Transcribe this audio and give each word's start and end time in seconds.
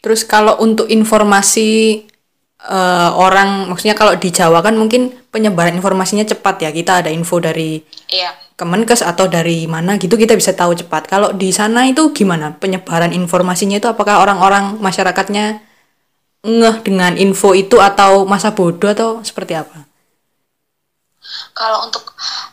Terus 0.00 0.24
kalau 0.24 0.56
untuk 0.60 0.88
informasi 0.88 2.02
eh, 2.60 3.10
orang, 3.16 3.68
maksudnya 3.72 3.96
kalau 3.96 4.16
di 4.16 4.28
Jawa 4.32 4.60
kan 4.64 4.76
mungkin 4.76 5.12
penyebaran 5.32 5.76
informasinya 5.76 6.24
cepat 6.24 6.64
ya. 6.64 6.70
Kita 6.72 7.04
ada 7.04 7.10
info 7.12 7.40
dari 7.40 7.80
Iya. 8.10 8.32
Kemenkes 8.60 9.00
atau 9.00 9.24
dari 9.24 9.64
mana 9.64 9.96
gitu 9.96 10.20
kita 10.20 10.36
bisa 10.36 10.52
tahu 10.52 10.76
cepat. 10.76 11.08
Kalau 11.08 11.32
di 11.32 11.48
sana 11.48 11.88
itu 11.88 12.12
gimana 12.12 12.52
penyebaran 12.60 13.08
informasinya 13.16 13.80
itu 13.80 13.88
apakah 13.88 14.20
orang-orang 14.20 14.76
masyarakatnya 14.84 15.64
ngeh 16.44 16.76
dengan 16.84 17.16
info 17.16 17.52
itu 17.56 17.80
atau 17.80 18.24
masa 18.28 18.52
bodoh 18.52 18.92
atau 18.92 19.24
seperti 19.24 19.56
apa? 19.56 19.88
Kalau 21.56 21.88
untuk 21.88 22.04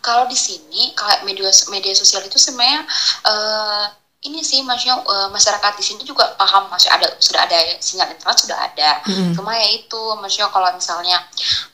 kalau 0.03 0.27
di 0.27 0.35
sini 0.35 0.91
kayak 0.95 1.23
media 1.27 1.51
media 1.71 1.93
sosial 1.95 2.23
itu 2.23 2.35
sebenarnya 2.39 2.83
eh, 3.27 3.85
ini 4.25 4.41
sih 4.41 4.65
maksudnya 4.65 4.97
eh, 5.05 5.29
masyarakat 5.29 5.71
di 5.77 5.83
sini 5.85 6.01
juga 6.01 6.33
paham 6.41 6.73
masih 6.73 6.89
ada 6.89 7.05
sudah 7.21 7.45
ada 7.45 7.53
sinyal 7.77 8.09
internet 8.09 8.37
sudah 8.41 8.57
ada. 8.57 8.89
Cuma 9.37 9.53
ya 9.53 9.69
itu 9.77 10.01
maksudnya 10.17 10.49
kalau 10.49 10.73
misalnya 10.73 11.21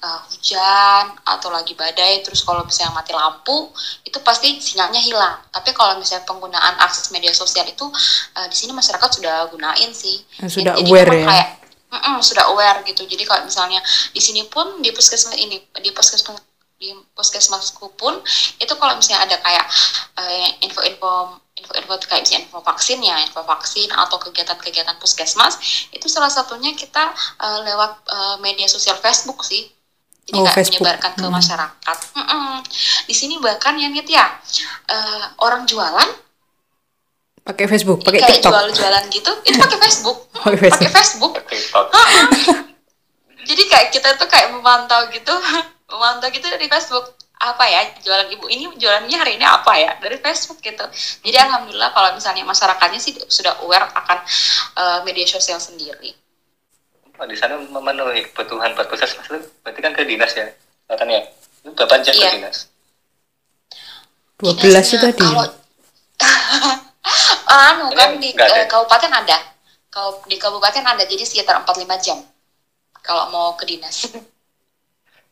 eh, 0.04 0.20
hujan 0.28 1.16
atau 1.24 1.48
lagi 1.48 1.72
badai 1.72 2.20
terus 2.20 2.44
kalau 2.44 2.68
misalnya 2.68 2.92
mati 3.00 3.16
lampu 3.16 3.72
itu 4.04 4.20
pasti 4.20 4.60
sinyalnya 4.60 5.00
hilang. 5.00 5.40
Tapi 5.56 5.72
kalau 5.72 5.96
misalnya 5.96 6.28
penggunaan 6.28 6.76
akses 6.84 7.16
media 7.16 7.32
sosial 7.32 7.64
itu 7.64 7.88
eh, 8.36 8.48
di 8.52 8.56
sini 8.60 8.76
masyarakat 8.76 9.10
sudah 9.24 9.48
gunain 9.48 9.92
sih. 9.96 10.28
Sudah 10.44 10.76
Jadi 10.76 10.92
aware 10.92 11.10
memang 11.16 11.24
ya? 11.24 11.28
kayak 11.32 11.50
Mm-mm, 11.94 12.26
sudah 12.26 12.50
aware 12.50 12.82
gitu. 12.90 13.06
Jadi 13.06 13.22
kalau 13.22 13.46
misalnya 13.46 13.78
di 14.12 14.18
sini 14.18 14.50
pun 14.50 14.82
di 14.82 14.90
puskesmas 14.90 15.38
ini 15.38 15.62
di 15.78 15.90
puskesmas 15.94 16.42
di 16.84 16.92
puskesmasku 17.16 17.96
pun 17.96 18.20
itu 18.60 18.74
kalau 18.76 19.00
misalnya 19.00 19.24
ada 19.24 19.38
kayak 19.40 19.64
eh, 20.20 20.68
info-info 20.68 21.40
info-info 21.56 21.94
kayak 22.12 22.28
misalnya 22.28 22.44
info 22.44 22.60
vaksin 22.60 23.00
ya, 23.00 23.16
info 23.24 23.40
vaksin 23.48 23.88
atau 23.88 24.20
kegiatan-kegiatan 24.20 25.00
puskesmas 25.00 25.88
itu 25.96 26.12
salah 26.12 26.28
satunya 26.28 26.76
kita 26.76 27.16
eh, 27.40 27.60
lewat 27.64 28.04
eh, 28.12 28.36
media 28.44 28.68
sosial 28.68 29.00
Facebook 29.00 29.48
sih. 29.48 29.72
Jadi 30.24 30.40
Oh, 30.40 30.48
kayak 30.48 30.72
menyebarkan 30.72 31.12
ke 31.20 31.28
masyarakat. 31.28 31.98
Mm-mm. 32.16 32.64
Di 33.08 33.16
sini 33.16 33.44
bahkan 33.44 33.76
yang 33.76 33.92
itu 33.96 34.12
ya 34.12 34.28
eh, 34.92 35.24
orang 35.40 35.64
jualan 35.64 36.20
Pakai 37.44 37.68
Facebook, 37.68 38.08
pakai 38.08 38.24
kayak 38.24 38.40
TikTok. 38.40 38.56
jual-jualan 38.56 39.04
gitu 39.12 39.32
itu 39.44 39.58
pakai 39.60 39.80
Facebook. 39.84 40.18
Pakai 40.44 40.60
Facebook. 40.64 40.80
Pakai 40.80 40.96
Facebook. 40.96 41.34
TikTok. 41.44 41.88
jadi 43.52 43.64
kayak 43.68 43.88
kita 43.92 44.10
tuh 44.16 44.28
kayak 44.32 44.56
memantau 44.56 45.12
gitu 45.12 45.32
memantau 45.94 46.28
gitu 46.28 46.44
dari 46.44 46.66
Facebook. 46.66 47.14
Apa 47.38 47.68
ya 47.68 47.82
jualan 48.00 48.32
ibu 48.32 48.48
ini 48.48 48.72
jualannya 48.74 49.18
hari 49.20 49.36
ini 49.36 49.44
apa 49.44 49.76
ya? 49.76 49.92
Dari 50.00 50.16
Facebook 50.18 50.58
gitu. 50.60 50.82
Jadi 51.22 51.38
alhamdulillah 51.38 51.92
kalau 51.92 52.16
misalnya 52.16 52.42
masyarakatnya 52.44 52.98
sih 52.98 53.14
sudah 53.28 53.62
aware 53.62 53.84
akan 53.94 54.18
eh, 54.74 55.00
media 55.04 55.28
sosial 55.28 55.60
sendiri. 55.60 56.16
Oh, 57.14 57.30
di 57.30 57.38
sana 57.38 57.62
memenuhi 57.62 58.26
kebutuhan 58.32 58.74
buat 58.74 58.90
puskesmas 58.90 59.30
itu 59.30 59.38
berarti 59.62 59.80
kan 59.80 59.94
ke 59.94 60.02
dinas 60.02 60.34
ya 60.34 60.50
kan 60.90 61.06
ya? 61.06 61.22
Itu 61.62 61.70
berapa 61.72 62.02
jam 62.02 62.12
Iya. 62.12 62.26
ke 62.26 62.36
dinas 62.42 62.58
12 64.40 64.50
itu 64.50 64.66
Dinasnya 64.66 64.98
tadi. 65.00 65.22
kalau 65.24 65.46
anu 67.54 67.86
kan 67.94 68.10
Ini 68.18 68.20
di 68.20 68.30
eh, 68.34 68.66
kabupaten 68.66 69.12
ada. 69.14 69.38
Kalau 69.88 70.20
di 70.26 70.36
kabupaten 70.42 70.82
ada 70.82 71.04
jadi 71.06 71.22
sekitar 71.22 71.62
45 71.62 71.86
jam 72.02 72.18
kalau 73.00 73.30
mau 73.30 73.54
ke 73.54 73.68
dinas 73.68 74.10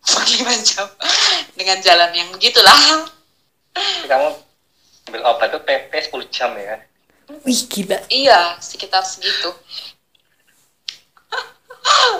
45 0.01 0.67
jam 0.67 0.87
dengan 1.53 1.77
jalan 1.79 2.11
yang 2.11 2.29
begitulah 2.29 2.73
Jadi 3.71 4.07
kamu 4.07 4.27
ambil 5.07 5.21
obat 5.27 5.49
itu 5.49 5.59
PP 5.59 5.91
10 6.09 6.27
jam 6.29 6.51
ya 6.53 6.77
Wih, 7.41 7.63
gila. 7.63 7.95
Iya, 8.07 8.59
sekitar 8.59 9.07
segitu. 9.07 9.55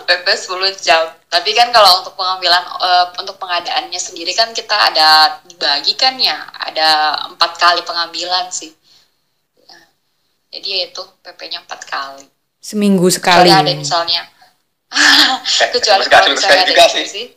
PP 0.07 0.23
10 0.25 0.47
jam. 0.79 1.03
Tapi 1.27 1.51
kan 1.51 1.67
kalau 1.69 1.99
untuk 1.99 2.15
pengambilan 2.15 2.63
eh, 2.63 3.05
untuk 3.19 3.35
pengadaannya 3.35 3.99
sendiri 3.99 4.31
kan 4.31 4.49
kita 4.51 4.71
ada 4.71 5.37
dibagi 5.43 5.93
kan 5.93 6.15
ya, 6.15 6.47
ada 6.55 6.89
empat 7.27 7.59
kali 7.59 7.83
pengambilan 7.83 8.47
sih. 8.49 8.71
Ya. 9.59 9.79
Jadi 10.49 10.67
ya 10.71 10.81
itu 10.89 11.01
PP-nya 11.21 11.61
empat 11.61 11.83
kali. 11.83 12.25
Seminggu 12.57 13.11
Kecuali 13.11 13.47
sekali. 13.47 13.49
ada 13.51 13.71
misalnya 13.75 14.21
kecuali 15.75 16.07
sekali- 16.07 16.09
kalau 16.09 16.27
misalnya 16.31 16.63
ada 16.63 16.71
juga 16.71 16.85
sih. 16.87 17.27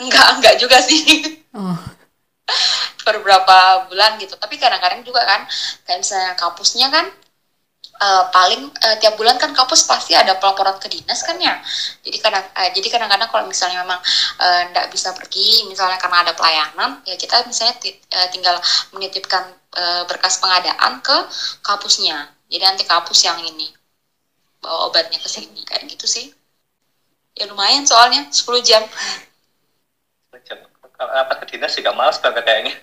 Enggak, 0.00 0.26
enggak 0.38 0.54
juga 0.60 0.78
sih. 0.82 1.02
Oh, 1.54 1.78
per 3.04 3.20
berapa 3.20 3.88
bulan 3.90 4.16
gitu. 4.20 4.34
Tapi 4.36 4.56
kadang-kadang 4.58 5.04
juga 5.06 5.22
kan, 5.24 5.46
kayak 5.86 5.98
misalnya 6.02 6.32
kampusnya 6.34 6.88
kan 6.90 7.06
eh, 7.94 8.24
paling 8.34 8.62
eh, 8.74 8.96
tiap 8.98 9.14
bulan 9.14 9.38
kan 9.38 9.54
kampus 9.54 9.86
pasti 9.86 10.12
ada 10.18 10.34
pelaporan 10.40 10.76
ke 10.82 10.88
dinas 10.90 11.22
kan 11.22 11.36
ya. 11.38 11.54
Jadi 12.02 12.18
kadang 12.18 12.44
eh, 12.58 12.70
jadi 12.74 12.88
kadang-kadang 12.90 13.28
kalau 13.30 13.46
misalnya 13.46 13.86
memang 13.86 14.00
tidak 14.70 14.86
bisa 14.90 15.14
pergi, 15.14 15.68
misalnya 15.70 15.98
karena 16.02 16.26
ada 16.26 16.32
pelayanan, 16.34 16.90
ya 17.06 17.14
kita 17.14 17.46
misalnya 17.46 17.74
eh, 17.86 18.28
tinggal 18.34 18.56
menitipkan 18.92 19.44
eh, 19.78 20.02
berkas 20.10 20.38
pengadaan 20.42 21.00
ke 21.02 21.16
kampusnya. 21.62 22.30
Jadi 22.50 22.62
nanti 22.62 22.84
kampus 22.86 23.24
yang 23.26 23.38
ini 23.42 23.72
bawa 24.62 24.88
obatnya 24.88 25.20
ke 25.20 25.28
sini 25.28 25.60
kayak 25.68 25.84
gitu 25.92 26.06
sih. 26.08 26.32
Ya 27.34 27.50
lumayan 27.50 27.84
soalnya 27.84 28.30
10 28.30 28.62
jam. 28.62 28.82
10 30.44 30.48
jam 30.48 30.58
kalau 30.94 31.10
rapat 31.10 31.36
ke 31.42 31.56
dinas 31.56 31.72
juga 31.72 31.90
males 31.96 32.20
banget 32.20 32.44
kayaknya 32.44 32.74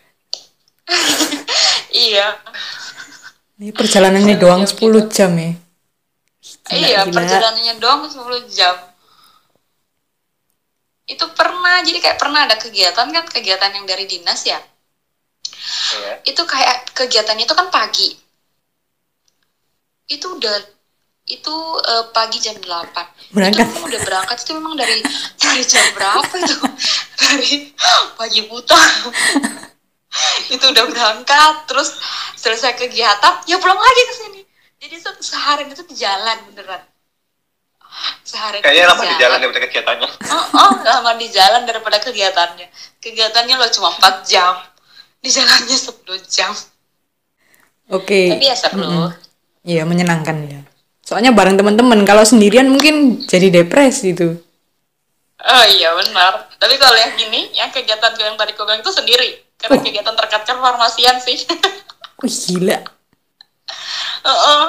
iya. 2.07 2.27
ini 3.61 3.71
perjalanannya 3.71 4.35
Sepuluh 4.35 4.41
doang 4.41 4.61
jam 4.65 5.07
10 5.07 5.15
jam 5.15 5.31
ya. 5.37 5.51
Gila, 6.41 6.87
iya, 6.87 6.99
gila. 7.05 7.15
perjalanannya 7.21 7.73
doang 7.77 8.01
10 8.09 8.49
jam. 8.49 8.75
Itu 11.05 11.25
pernah, 11.35 11.83
jadi 11.83 11.99
kayak 11.99 12.17
pernah 12.17 12.47
ada 12.47 12.55
kegiatan 12.57 13.07
kan, 13.11 13.25
kegiatan 13.27 13.71
yang 13.75 13.85
dari 13.85 14.05
dinas 14.07 14.41
ya. 14.47 14.59
Iya. 16.01 16.13
Itu 16.25 16.47
kayak 16.47 16.95
kegiatannya 16.95 17.45
itu 17.45 17.55
kan 17.55 17.67
pagi. 17.69 18.09
Itu 20.09 20.39
udah 20.39 20.55
itu 21.31 21.55
eh, 21.87 22.03
pagi 22.11 22.37
jam 22.43 22.55
8. 22.59 23.31
Berangkat. 23.31 23.65
Itu 23.71 23.79
udah 23.87 24.01
berangkat 24.03 24.37
itu 24.43 24.51
memang 24.59 24.75
dari 24.75 24.99
dari 25.39 25.63
jam 25.63 25.85
berapa 25.95 26.33
itu? 26.35 26.55
dari 27.23 27.53
pagi 28.19 28.41
buta. 28.51 28.79
itu 30.51 30.65
udah 30.67 30.85
berangkat 30.91 31.71
terus 31.71 31.95
selesai 32.35 32.75
kegiatan 32.75 33.47
ya 33.47 33.55
pulang 33.63 33.79
lagi 33.79 34.01
ke 34.03 34.13
sini. 34.13 34.41
Jadi 34.81 34.95
se- 34.99 35.23
seharian 35.23 35.71
itu 35.71 35.87
di 35.87 35.95
jalan 35.95 36.37
beneran. 36.51 36.83
Seharian 38.27 38.59
itu 38.59 38.67
kayaknya 38.67 38.91
lama 38.91 39.03
di 39.03 39.15
jalan 39.19 39.37
daripada 39.39 39.61
kegiatannya 39.67 40.07
Oh, 40.31 40.45
oh, 40.55 40.71
lama 40.83 41.11
di 41.15 41.27
jalan 41.31 41.61
daripada 41.63 41.97
kegiatannya. 42.03 42.67
Kegiatannya 42.99 43.55
lo 43.55 43.67
cuma 43.71 43.89
4 43.95 44.27
jam. 44.27 44.59
Di 45.23 45.29
jalannya 45.31 45.77
10 45.79 46.03
jam. 46.27 46.51
Oke. 47.91 48.35
Tapi 48.35 48.45
ya 48.47 48.55
seru. 48.55 48.79
Mm-mm. 48.79 49.07
Iya, 49.61 49.83
menyenangkan 49.85 50.37
ya. 50.47 50.61
Soalnya 51.11 51.35
bareng 51.35 51.59
teman-teman, 51.59 52.07
kalau 52.07 52.23
sendirian 52.23 52.71
mungkin 52.71 53.19
jadi 53.27 53.51
depresi 53.51 54.15
itu. 54.15 54.31
Oh 55.43 55.65
iya 55.67 55.91
benar. 55.91 56.47
Tapi 56.55 56.79
kalau 56.79 56.95
yang 56.95 57.19
ini, 57.19 57.51
yang 57.51 57.67
kegiatan 57.67 58.15
yang 58.15 58.39
tadi 58.39 58.55
gue 58.55 58.63
bilang 58.63 58.79
itu 58.79 58.95
sendiri. 58.95 59.43
Karena 59.59 59.75
Oh. 59.75 59.83
kegiatan 59.83 60.15
terkait 60.15 60.47
kefarmasian 60.47 61.19
sih. 61.19 61.43
Wih, 62.23 62.31
gila. 62.31 62.79
Heeh. 64.31 64.63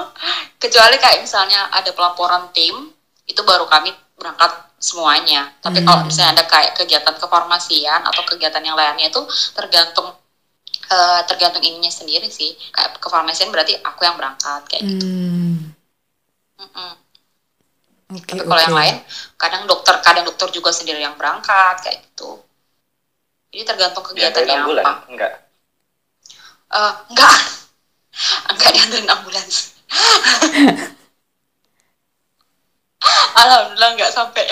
Kecuali 0.59 0.99
kayak 0.99 1.23
misalnya 1.23 1.71
ada 1.71 1.95
pelaporan 1.95 2.51
tim, 2.51 2.91
itu 3.23 3.39
baru 3.47 3.71
kami 3.71 3.95
berangkat 4.19 4.51
semuanya. 4.83 5.47
Tapi 5.63 5.87
kalau 5.87 6.03
misalnya 6.03 6.43
ada 6.43 6.45
kayak 6.51 6.75
kegiatan 6.75 7.15
kefarmasian 7.23 8.03
atau 8.03 8.27
kegiatan 8.27 8.67
yang 8.67 8.75
lainnya 8.75 9.15
itu 9.15 9.23
tergantung 9.55 10.11
eh, 10.91 11.21
tergantung 11.31 11.63
ininya 11.63 11.93
sendiri 11.93 12.27
sih. 12.27 12.59
Kayak 12.75 12.99
kefarmasian 12.99 13.55
berarti 13.55 13.79
aku 13.79 14.03
yang 14.03 14.19
berangkat 14.19 14.67
kayak 14.67 14.83
gitu. 14.91 15.07
Hmm. 16.63 16.71
Mm-mm. 16.71 16.93
Oke, 18.13 18.37
Tapi 18.37 18.43
kalau 18.47 18.61
yang 18.63 18.77
oke. 18.77 18.81
lain, 18.81 18.97
kadang 19.41 19.63
dokter, 19.67 19.95
kadang 20.07 20.25
dokter 20.29 20.49
juga 20.53 20.71
sendiri 20.71 21.01
yang 21.01 21.17
berangkat 21.19 21.77
kayak 21.83 21.99
gitu. 22.07 22.31
Jadi 23.53 23.65
tergantung 23.69 24.05
kegiatannya 24.05 24.57
apa. 24.83 24.93
enggak 25.11 25.33
Eh, 26.73 26.93
enggak, 27.13 27.35
enggak 28.53 28.71
diantarin 28.75 29.09
ambulans. 29.13 29.57
Alhamdulillah 33.41 33.91
enggak 33.99 34.13
sampai. 34.15 34.45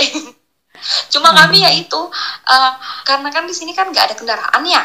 Cuma 1.13 1.31
kami 1.37 1.63
ya 1.65 1.71
itu, 1.77 2.01
eh, 2.49 2.73
karena 3.05 3.29
kan 3.33 3.45
di 3.45 3.55
sini 3.57 3.73
kan 3.77 3.91
nggak 3.93 4.13
ada 4.13 4.17
kendaraan 4.17 4.65
ya. 4.67 4.83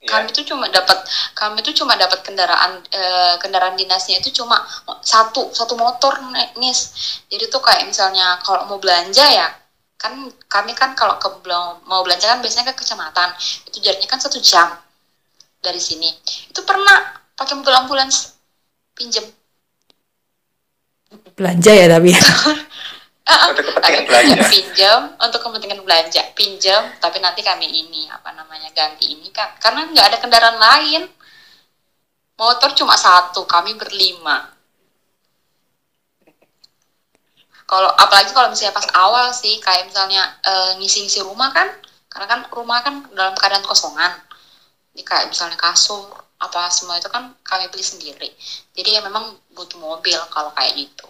Kami 0.00 0.32
tuh 0.32 0.48
cuma 0.48 0.64
dapat, 0.72 0.96
kami 1.36 1.60
tuh 1.60 1.76
cuma 1.76 1.92
dapat 1.92 2.24
kendaraan, 2.24 2.80
eh, 2.88 3.36
kendaraan 3.36 3.76
dinasnya 3.76 4.16
itu 4.24 4.32
cuma 4.40 4.56
satu, 5.04 5.52
satu 5.52 5.76
motor 5.76 6.16
nis. 6.56 6.80
Jadi 7.28 7.52
tuh 7.52 7.60
kayak 7.60 7.84
misalnya 7.84 8.40
kalau 8.40 8.64
mau 8.64 8.80
belanja 8.80 9.20
ya, 9.28 9.52
kan 10.00 10.32
kami 10.48 10.72
kan 10.72 10.96
kalau 10.96 11.20
ke 11.20 11.28
mau 11.84 12.00
belanja 12.00 12.32
kan 12.32 12.40
biasanya 12.40 12.72
ke 12.72 12.80
kecamatan, 12.80 13.28
itu 13.68 13.76
jaraknya 13.84 14.08
kan 14.08 14.16
satu 14.16 14.40
jam 14.40 14.72
dari 15.60 15.76
sini. 15.76 16.08
Itu 16.48 16.64
pernah 16.64 17.20
pakai 17.36 17.60
mobil 17.60 17.76
ambulans 17.76 18.40
pinjem. 18.96 19.24
belanja 21.34 21.72
ya 21.74 21.86
tapi 21.90 22.14
Untuk 23.50 23.64
kepentingan 23.70 24.04
belanja. 24.06 24.42
pinjam 24.50 25.00
untuk 25.18 25.40
kepentingan 25.42 25.80
belanja. 25.86 26.22
Pinjam 26.34 26.82
tapi 26.98 27.18
nanti 27.22 27.40
kami 27.46 27.66
ini 27.66 28.10
apa 28.10 28.34
namanya 28.34 28.70
ganti 28.74 29.14
ini 29.14 29.30
kan 29.30 29.54
karena 29.62 29.86
nggak 29.90 30.06
ada 30.10 30.18
kendaraan 30.18 30.58
lain. 30.58 31.02
Motor 32.40 32.72
cuma 32.72 32.96
satu 32.96 33.44
kami 33.44 33.76
berlima. 33.76 34.48
Kalau 37.68 37.90
apalagi 37.94 38.34
kalau 38.34 38.50
misalnya 38.50 38.74
pas 38.74 38.88
awal 38.96 39.30
sih 39.30 39.60
kayak 39.62 39.86
misalnya 39.92 40.24
eh, 40.42 40.72
ngisi-ngisi 40.80 41.22
rumah 41.22 41.52
kan. 41.52 41.68
Karena 42.10 42.26
kan 42.26 42.40
rumah 42.50 42.82
kan 42.82 43.06
dalam 43.14 43.38
keadaan 43.38 43.62
kosongan. 43.62 44.10
Jadi 44.90 45.02
kayak 45.06 45.26
misalnya 45.30 45.54
kasur 45.60 46.10
apa 46.40 46.66
semua 46.72 46.98
itu 46.98 47.06
kan 47.12 47.30
kami 47.46 47.70
beli 47.70 47.84
sendiri. 47.84 48.32
Jadi 48.74 48.98
ya 48.98 49.00
memang 49.04 49.36
butuh 49.54 49.78
mobil 49.78 50.18
kalau 50.32 50.50
kayak 50.56 50.74
gitu 50.74 51.06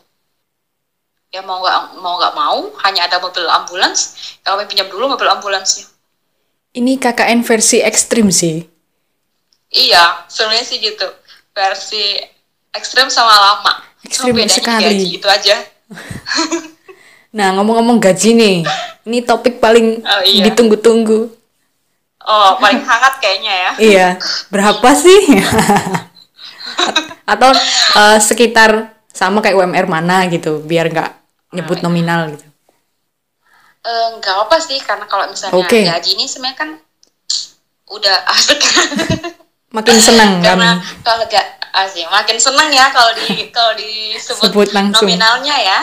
ya 1.31 1.47
mau 1.47 1.62
nggak 1.62 2.03
mau 2.03 2.19
nggak 2.19 2.35
mau 2.35 2.59
hanya 2.82 3.06
ada 3.06 3.23
mobil 3.23 3.47
ambulans. 3.47 4.19
Kami 4.43 4.67
pinjam 4.67 4.91
dulu 4.91 5.06
mobil 5.09 5.31
ambulansnya. 5.31 5.87
Ini 6.71 6.99
KKN 6.99 7.43
versi 7.43 7.82
ekstrim 7.82 8.31
sih. 8.31 8.62
Iya 9.71 10.27
sebenarnya 10.27 10.67
sih 10.67 10.79
gitu. 10.79 11.06
Versi 11.50 12.19
ekstrim 12.71 13.06
sama 13.11 13.31
lama. 13.31 13.73
Ekstrim 14.03 14.35
Cuma 14.35 14.50
sekali. 14.50 14.85
gaji, 14.87 15.06
itu 15.17 15.29
aja. 15.29 15.56
Nah 17.31 17.55
ngomong-ngomong 17.55 18.03
gaji 18.03 18.35
nih. 18.35 18.56
Ini 19.06 19.23
topik 19.23 19.62
paling 19.62 20.03
Oh, 20.03 20.23
iya. 20.26 20.50
ditunggu-tunggu. 20.50 21.31
Oh 22.21 22.50
paling 22.59 22.83
hangat 22.83 23.23
kayaknya 23.23 23.55
ya. 23.55 23.71
Iya. 23.91 24.09
Berapa 24.50 24.91
sih? 24.99 25.38
Atau 27.31 27.55
eh, 27.94 28.19
sekitar 28.19 28.99
sama 29.15 29.38
kayak 29.38 29.62
UMR 29.62 29.87
mana 29.87 30.26
gitu 30.26 30.59
biar 30.59 30.91
nggak 30.91 31.19
nyebut 31.50 31.82
nominal 31.82 32.31
gitu. 32.35 32.47
Eh, 33.81 34.08
nggak 34.20 34.37
apa 34.49 34.56
sih 34.61 34.76
karena 34.85 35.08
kalau 35.08 35.25
misalnya 35.32 35.56
Oke. 35.56 35.88
gaji 35.88 36.11
ini 36.14 36.29
sebenarnya 36.29 36.58
kan 36.58 36.70
udah 37.91 38.17
asik. 38.37 38.61
Makin 39.70 39.97
senang 40.02 40.43
karena 40.43 40.82
kami 40.82 41.02
kalau 41.06 41.25
gak 41.31 41.47
asik 41.70 42.02
makin 42.11 42.43
seneng 42.43 42.75
ya 42.75 42.91
kalau 42.91 43.14
di 43.14 43.47
kalau 43.55 43.70
disebut 43.79 44.50
Sebut 44.50 44.69
langsung. 44.75 45.06
nominalnya 45.06 45.55
ya. 45.55 45.81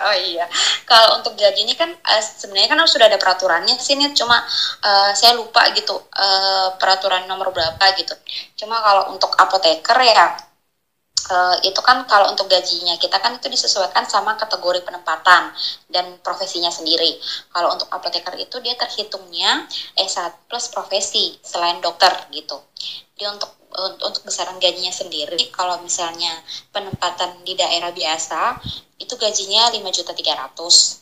Oh 0.00 0.16
iya. 0.16 0.48
Kalau 0.88 1.20
untuk 1.20 1.36
gaji 1.36 1.68
ini 1.68 1.76
kan 1.76 1.92
eh, 1.92 2.22
sebenarnya 2.24 2.72
kan 2.72 2.80
sudah 2.88 3.06
ada 3.12 3.20
peraturannya 3.20 3.76
sih 3.76 4.00
nih 4.00 4.16
cuma 4.16 4.40
eh, 4.80 5.12
saya 5.12 5.36
lupa 5.36 5.68
gitu 5.76 5.92
eh, 6.16 6.68
peraturan 6.80 7.28
nomor 7.28 7.52
berapa 7.52 7.84
gitu. 8.00 8.16
Cuma 8.56 8.80
kalau 8.80 9.12
untuk 9.12 9.28
apoteker 9.36 10.00
ya 10.00 10.49
eh, 11.28 11.56
itu 11.68 11.80
kan 11.84 12.06
kalau 12.08 12.30
untuk 12.32 12.46
gajinya 12.48 12.94
kita 12.96 13.16
kan 13.20 13.36
itu 13.36 13.46
disesuaikan 13.52 14.04
sama 14.08 14.32
kategori 14.40 14.80
penempatan 14.86 15.52
dan 15.92 16.06
profesinya 16.24 16.70
sendiri. 16.72 17.18
Kalau 17.52 17.68
untuk 17.74 17.88
apoteker 17.92 18.34
itu 18.38 18.56
dia 18.64 18.74
terhitungnya 18.78 19.66
S1 19.98 20.32
plus 20.48 20.66
profesi 20.72 21.36
selain 21.42 21.78
dokter 21.84 22.12
gitu. 22.32 22.56
Dia 23.18 23.28
untuk 23.36 23.50
un- 23.76 23.98
untuk 24.02 24.22
besaran 24.26 24.58
gajinya 24.58 24.90
sendiri 24.90 25.50
kalau 25.54 25.78
misalnya 25.82 26.32
penempatan 26.74 27.42
di 27.46 27.54
daerah 27.54 27.90
biasa 27.94 28.58
itu 28.98 29.14
gajinya 29.16 29.70
5.300. 29.74 31.00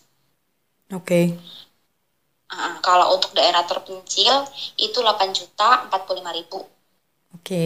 oke 0.92 1.20
Uh, 2.48 2.74
kalau 2.80 3.06
untuk 3.16 3.36
daerah 3.36 3.60
terpencil 3.70 4.32
itu 4.80 4.98
8 5.04 5.36
juta 5.36 5.84
45 5.92 6.32
ribu. 6.32 6.58
oke 7.34 7.64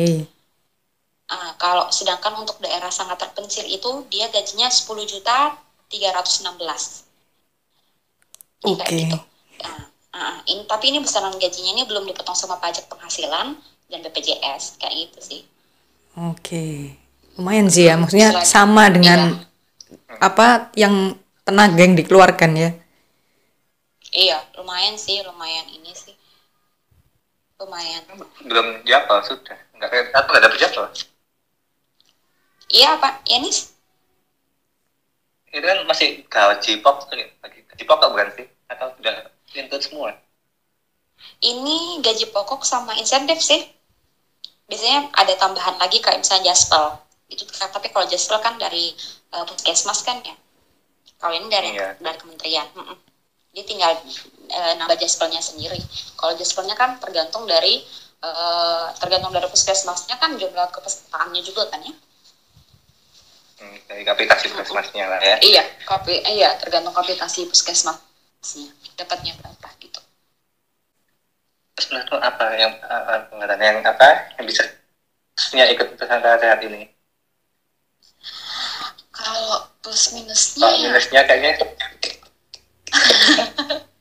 Ah, 1.32 1.56
kalau 1.56 1.88
sedangkan 1.88 2.44
untuk 2.44 2.60
daerah 2.60 2.92
sangat 2.92 3.16
terpencil 3.16 3.64
itu 3.64 4.04
dia 4.12 4.28
gajinya 4.28 4.68
10 4.68 5.08
juta 5.08 5.56
316. 5.88 7.08
Jadi 8.60 8.72
kayak 8.76 8.90
Oke. 8.92 8.98
gitu. 9.00 9.18
Ah, 9.64 9.80
ah, 10.12 10.36
ini 10.44 10.68
tapi 10.68 10.92
ini 10.92 11.00
besaran 11.00 11.32
gajinya 11.40 11.72
ini 11.72 11.82
belum 11.88 12.04
dipotong 12.04 12.36
sama 12.36 12.60
pajak 12.60 12.84
penghasilan 12.92 13.56
dan 13.88 13.98
BPJS 14.04 14.76
kayak 14.76 15.08
gitu 15.08 15.18
sih. 15.24 15.40
Oke, 16.20 16.92
lumayan 17.40 17.72
sih 17.72 17.88
ya. 17.88 17.96
Maksudnya 17.96 18.36
Selain- 18.36 18.52
sama 18.52 18.92
dengan 18.92 19.40
apa 20.20 20.68
yang 20.76 21.16
tenaga 21.48 21.80
yang 21.80 21.96
dikeluarkan 21.96 22.50
ya. 22.60 22.70
Iya, 24.12 24.36
lumayan 24.60 25.00
sih, 25.00 25.24
lumayan 25.24 25.64
ini 25.72 25.96
sih. 25.96 26.12
Lumayan. 27.56 28.04
belum 28.42 28.82
jadwal 28.84 29.22
sudah 29.22 29.54
nggak 29.78 30.10
atau 30.12 30.28
nggak 30.34 30.42
dapet 30.50 30.58
jadwal 30.66 30.90
Iya, 32.72 32.90
Pak. 33.02 33.14
Ya 33.30 33.38
nih. 33.44 33.54
itu 35.52 35.64
kan 35.68 35.78
masih 35.90 36.08
gaji 36.32 36.72
pokok 36.84 37.12
lagi 37.44 37.58
gaji 37.68 37.84
pokok 37.84 38.08
bukan 38.12 38.28
sih 38.36 38.46
atau 38.72 38.88
sudah 38.96 39.14
include 39.52 39.84
semua 39.84 40.10
Ini 41.50 41.78
gaji 42.02 42.26
pokok 42.34 42.62
sama 42.66 42.92
insentif 42.98 43.38
sih. 43.42 43.60
Biasanya 44.68 45.12
ada 45.20 45.34
tambahan 45.38 45.76
lagi 45.82 45.98
kayak 46.04 46.18
misalnya 46.24 46.50
jaspel. 46.50 46.84
Itu 47.32 47.44
tapi 47.46 47.88
kalau 47.94 48.06
jaspel 48.08 48.38
kan 48.42 48.54
dari 48.58 48.84
eh, 49.34 49.44
puskesmas 49.48 50.00
kan 50.02 50.18
ya. 50.24 50.34
Kalau 51.20 51.34
ini 51.38 51.46
dari 51.52 51.70
Iya. 51.76 51.88
dari 52.00 52.16
kementerian. 52.18 52.66
Mm-mm. 52.74 52.96
Dia 53.54 53.64
tinggal 53.70 53.92
eh, 54.50 54.72
nambah 54.80 54.96
jaspelnya 54.98 55.38
sendiri. 55.44 55.78
Kalau 56.18 56.32
jaspelnya 56.40 56.74
kan 56.74 56.98
tergantung 57.02 57.44
dari 57.46 57.84
eh, 58.24 58.86
tergantung 58.98 59.30
dari 59.36 59.46
puskesmasnya 59.52 60.16
kan 60.22 60.34
jumlah 60.40 60.66
kepesertaannya 60.74 61.42
juga 61.44 61.68
kan 61.70 61.80
ya. 61.86 61.94
Hmm, 63.62 63.86
dari 63.86 64.02
kapitasi 64.02 64.50
puskesmasnya 64.50 65.06
lah 65.06 65.22
ya. 65.22 65.38
Iya, 65.38 65.62
kopi, 65.86 66.18
iya 66.26 66.58
tergantung 66.58 66.90
kapitasi 66.90 67.46
puskesmasnya. 67.46 68.74
Dapatnya 68.98 69.38
berapa 69.38 69.68
gitu. 69.78 70.00
lo 71.92 72.18
apa 72.22 72.46
yang 72.58 72.74
uh, 72.84 73.26
pengetahuan 73.30 73.62
yang 73.62 73.82
apa 73.82 74.30
yang 74.38 74.46
bisa 74.46 74.62
nya 75.54 75.66
ikut 75.70 75.96
pesantren 75.96 76.38
sehat 76.38 76.60
ini? 76.62 76.90
Kalau 79.12 79.66
plus 79.82 80.12
minusnya 80.14 80.66
kalau 80.66 80.78
ya, 80.78 80.88
minusnya 80.90 81.20
kayaknya 81.26 81.52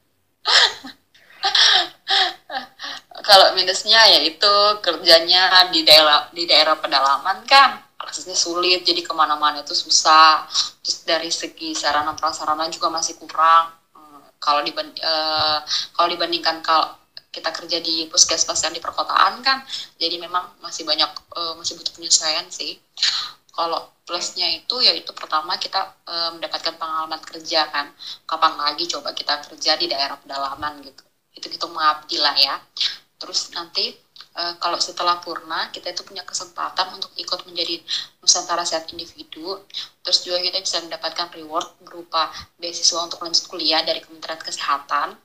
kalau 3.28 3.56
minusnya 3.56 4.02
yaitu 4.12 4.54
kerjanya 4.84 5.72
di 5.72 5.88
daerah 5.88 6.28
di 6.36 6.44
daerah 6.44 6.76
pedalaman 6.76 7.46
kan 7.48 7.80
aksesnya 8.12 8.36
sulit 8.36 8.84
jadi 8.84 9.00
ke 9.00 9.16
mana-mana 9.16 9.64
itu 9.64 9.72
susah. 9.72 10.44
Terus 10.84 11.08
dari 11.08 11.32
segi 11.32 11.72
sarana 11.72 12.12
prasarana 12.12 12.68
juga 12.68 12.92
masih 12.92 13.16
kurang. 13.16 13.72
Hmm, 13.96 14.28
kalau 14.44 14.60
diband 14.68 14.92
eh, 15.00 15.60
kalau 15.96 16.12
dibandingkan 16.12 16.60
kalau 16.60 17.00
kita 17.32 17.48
kerja 17.56 17.80
di 17.80 18.12
puskesmas 18.12 18.60
yang 18.68 18.76
di 18.76 18.84
perkotaan 18.84 19.40
kan 19.40 19.64
jadi 19.96 20.20
memang 20.20 20.60
masih 20.60 20.84
banyak 20.84 21.08
eh, 21.40 21.54
masih 21.56 21.80
butuh 21.80 21.96
penyesuaian 21.96 22.52
sih. 22.52 22.76
Kalau 23.56 23.80
plusnya 24.04 24.48
itu 24.52 24.84
yaitu 24.84 25.16
pertama 25.16 25.56
kita 25.56 25.96
eh, 26.12 26.30
mendapatkan 26.36 26.76
pengalaman 26.76 27.24
kerja 27.24 27.72
kan. 27.72 27.96
Kapan 28.28 28.54
lagi 28.60 28.92
coba 28.92 29.16
kita 29.16 29.40
kerja 29.48 29.80
di 29.80 29.88
daerah 29.88 30.20
pedalaman 30.20 30.84
gitu. 30.84 31.04
Itu 31.32 31.48
gitu 31.48 31.66
mengabdi 31.72 32.20
lah 32.20 32.36
ya. 32.36 32.60
Terus 33.16 33.56
nanti 33.56 33.96
eh, 34.36 34.54
kalau 34.60 34.80
setelah 34.80 35.20
purna 35.20 35.68
kita 35.72 35.92
itu 35.92 36.04
punya 36.08 36.24
kesempatan 36.24 36.96
untuk 36.96 37.12
ikut 37.16 37.44
menjadi 37.48 37.82
Nusantara 38.24 38.64
Sehat 38.64 38.88
Individu. 38.92 39.64
Terus 40.02 40.24
juga 40.24 40.40
kita 40.40 40.60
bisa 40.64 40.82
mendapatkan 40.84 41.28
reward 41.36 41.68
berupa 41.84 42.32
beasiswa 42.58 43.06
untuk 43.06 43.22
lanjut 43.24 43.46
kuliah 43.52 43.84
dari 43.84 44.00
Kementerian 44.00 44.40
Kesehatan 44.40 45.16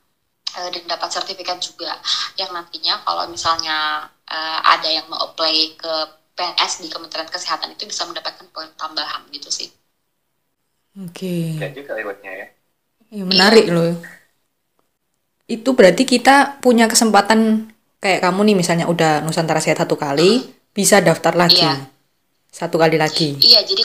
eh, 0.58 0.68
dan 0.74 0.82
dapat 0.86 1.08
sertifikat 1.14 1.58
juga. 1.62 1.94
Yang 2.38 2.50
nantinya 2.54 3.02
kalau 3.06 3.26
misalnya 3.30 4.08
eh, 4.26 4.58
ada 4.62 4.88
yang 4.90 5.06
mau 5.06 5.32
apply 5.32 5.78
ke 5.78 5.94
PNS 6.36 6.84
di 6.84 6.88
Kementerian 6.92 7.30
Kesehatan 7.32 7.72
itu 7.72 7.88
bisa 7.88 8.04
mendapatkan 8.04 8.44
poin 8.52 8.68
tambahan 8.76 9.24
gitu 9.32 9.48
sih. 9.48 9.72
Oke, 10.96 11.60
kayak 11.60 11.76
juga 11.76 11.92
rewardnya 11.92 12.32
ya. 12.32 12.46
Ya, 13.12 13.24
menarik 13.24 13.68
loh. 13.68 14.00
Itu 15.46 15.76
berarti 15.76 16.08
kita 16.08 16.58
punya 16.58 16.88
kesempatan 16.88 17.70
kayak 18.06 18.22
kamu 18.22 18.40
nih 18.46 18.56
misalnya 18.62 18.86
udah 18.86 19.26
Nusantara 19.26 19.58
Sehat 19.58 19.82
satu 19.82 19.98
kali, 19.98 20.46
bisa 20.70 21.02
daftar 21.02 21.34
lagi. 21.34 21.58
Iya. 21.58 21.74
Satu 22.46 22.78
kali 22.78 22.94
lagi. 22.94 23.34
Iya, 23.42 23.66
jadi 23.66 23.82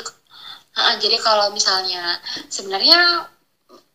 uh, 0.78 0.96
jadi 1.02 1.18
kalau 1.18 1.50
misalnya 1.50 2.22
sebenarnya 2.46 3.26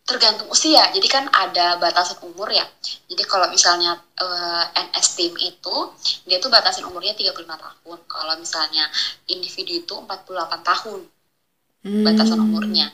tergantung 0.06 0.50
usia. 0.50 0.86
Jadi 0.90 1.06
kan 1.06 1.26
ada 1.30 1.78
batasan 1.78 2.22
umur 2.26 2.50
ya. 2.50 2.62
Jadi 3.10 3.22
kalau 3.26 3.50
misalnya 3.50 3.98
eh, 4.14 4.64
NS 4.86 5.18
team 5.18 5.34
itu 5.34 5.76
dia 6.30 6.38
tuh 6.38 6.46
batasan 6.46 6.86
umurnya 6.86 7.10
35 7.18 7.42
tahun. 7.42 7.98
Kalau 8.06 8.34
misalnya 8.38 8.86
individu 9.26 9.82
itu 9.82 9.94
48 9.98 10.62
tahun 10.62 11.00
batasan 12.06 12.38
Hmm. 12.38 12.46
umurnya. 12.46 12.86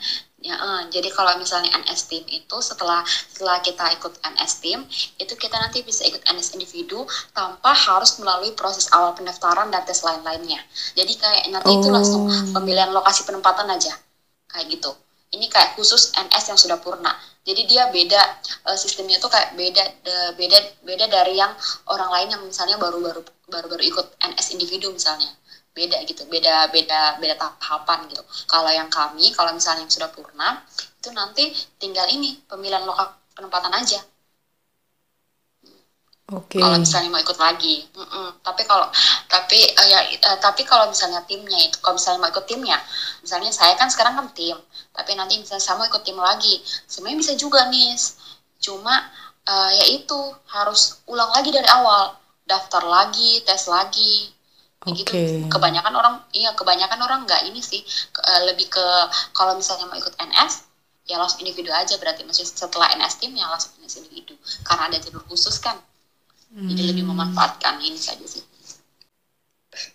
Ya, 0.42 0.54
eh, 0.58 0.82
jadi 0.90 1.06
kalau 1.14 1.38
misalnya 1.38 1.70
NS 1.78 2.10
team 2.10 2.26
itu 2.26 2.56
setelah 2.58 3.06
setelah 3.06 3.62
kita 3.62 3.94
ikut 3.94 4.18
NS 4.26 4.52
team 4.58 4.82
itu 5.16 5.34
kita 5.38 5.54
nanti 5.54 5.86
bisa 5.86 6.02
ikut 6.02 6.18
NS 6.26 6.58
individu 6.58 7.06
tanpa 7.30 7.70
harus 7.70 8.18
melalui 8.18 8.50
proses 8.58 8.90
awal 8.90 9.14
pendaftaran 9.14 9.70
dan 9.70 9.86
tes 9.86 10.02
lain-lainnya. 10.02 10.58
Jadi 10.98 11.12
kayak 11.14 11.42
nanti 11.48 11.70
itu 11.78 11.88
Oh. 11.88 11.94
langsung 11.94 12.22
pemilihan 12.50 12.90
lokasi 12.90 13.22
penempatan 13.22 13.70
aja. 13.70 13.94
kayak 14.52 14.68
gitu 14.68 14.92
ini 15.32 15.48
kayak 15.48 15.72
khusus 15.80 16.12
NS 16.12 16.44
yang 16.52 16.58
sudah 16.60 16.76
purna 16.76 17.08
jadi 17.42 17.64
dia 17.64 17.82
beda 17.88 18.20
uh, 18.68 18.76
sistemnya 18.76 19.16
tuh 19.16 19.32
kayak 19.32 19.56
beda 19.56 19.80
de, 20.04 20.16
beda 20.36 20.58
beda 20.84 21.06
dari 21.08 21.40
yang 21.40 21.50
orang 21.88 22.10
lain 22.12 22.28
yang 22.36 22.42
misalnya 22.44 22.76
baru-baru 22.76 23.24
baru-baru 23.48 23.82
ikut 23.88 24.06
NS 24.20 24.52
individu 24.54 24.92
misalnya 24.92 25.32
beda 25.72 26.04
gitu 26.04 26.28
beda 26.28 26.68
beda 26.68 27.16
beda 27.18 27.34
tahapan 27.36 28.08
gitu. 28.08 28.22
Kalau 28.48 28.70
yang 28.70 28.88
kami 28.92 29.32
kalau 29.32 29.52
misalnya 29.56 29.84
yang 29.84 29.92
sudah 29.92 30.12
purna 30.12 30.60
itu 30.72 31.08
nanti 31.12 31.50
tinggal 31.80 32.06
ini 32.12 32.38
pemilihan 32.46 32.84
lokal 32.84 33.16
penempatan 33.36 33.74
aja. 33.74 34.00
Oke. 36.32 36.56
kalau 36.56 36.80
misalnya 36.80 37.12
mau 37.12 37.20
ikut 37.20 37.36
lagi 37.36 37.84
Mm-mm. 37.92 38.40
tapi 38.40 38.64
kalau 38.64 38.88
tapi 39.28 39.68
uh, 39.76 39.84
ya 39.84 40.00
uh, 40.00 40.38
tapi 40.40 40.64
kalau 40.64 40.88
misalnya 40.88 41.20
timnya 41.28 41.60
itu 41.60 41.76
kalau 41.84 42.00
misalnya 42.00 42.24
mau 42.24 42.32
ikut 42.32 42.48
timnya 42.48 42.80
misalnya 43.20 43.52
saya 43.52 43.76
kan 43.76 43.92
sekarang 43.92 44.16
kan 44.16 44.32
tim 44.32 44.56
tapi 44.96 45.12
nanti 45.12 45.36
misalnya 45.36 45.60
saya 45.60 45.76
mau 45.76 45.84
ikut 45.84 46.00
tim 46.00 46.16
lagi 46.16 46.56
sebenarnya 46.88 47.20
bisa 47.20 47.32
juga 47.36 47.68
nih 47.68 47.92
cuma 48.64 49.12
uh, 49.48 49.70
ya 49.74 49.86
itu 49.90 50.20
harus 50.50 51.02
ulang 51.10 51.30
lagi 51.34 51.50
dari 51.50 51.66
awal. 51.70 52.18
Daftar 52.42 52.82
lagi 52.84 53.40
tes 53.46 53.70
lagi 53.70 54.28
Kayak 54.82 54.94
gitu. 54.98 55.10
Oke. 55.14 55.24
kebanyakan 55.46 55.94
orang 55.94 56.14
iya 56.34 56.50
kebanyakan 56.58 57.00
orang 57.06 57.20
nggak 57.22 57.42
ini 57.46 57.62
sih. 57.62 57.86
Ke- 58.10 58.22
uh, 58.26 58.42
lebih 58.50 58.66
ke 58.66 58.84
kalau 59.30 59.54
misalnya 59.54 59.86
mau 59.86 59.94
ikut 59.94 60.14
NS 60.18 60.66
ya 61.06 61.18
langsung 61.22 61.42
individu 61.42 61.70
aja. 61.70 61.94
Berarti 62.02 62.26
maksudnya 62.26 62.50
setelah 62.50 62.90
NS 62.98 63.22
tim 63.22 63.32
ya 63.34 63.46
langsung 63.46 63.72
NS 63.78 64.02
individu. 64.02 64.34
Karena 64.66 64.90
ada 64.90 64.98
jalur 64.98 65.22
khusus 65.30 65.56
kan. 65.62 65.78
Jadi 66.52 66.82
lebih 66.84 67.08
memanfaatkan 67.08 67.80
ini 67.80 67.96
saja 67.96 68.28
sih. 68.28 68.44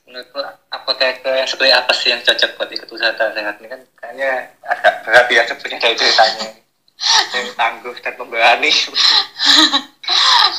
Menurutku 0.10 0.42
apoteker 0.74 1.38
yang 1.38 1.46
seperti 1.46 1.70
apa 1.70 1.94
sih 1.94 2.10
yang 2.10 2.26
cocok 2.26 2.58
buat 2.58 2.70
ikut 2.74 2.90
usaha 2.90 3.14
sehat 3.14 3.62
ini 3.62 3.68
kan 3.70 3.82
kayaknya 4.02 4.50
agak 4.66 5.06
berat 5.06 5.28
ya 5.30 5.46
sebenarnya 5.46 5.78
dari 5.86 5.96
ceritanya. 6.02 6.50
Yang 7.38 7.54
tangguh 7.54 7.94
dan 8.02 8.14
pemberani 8.18 8.74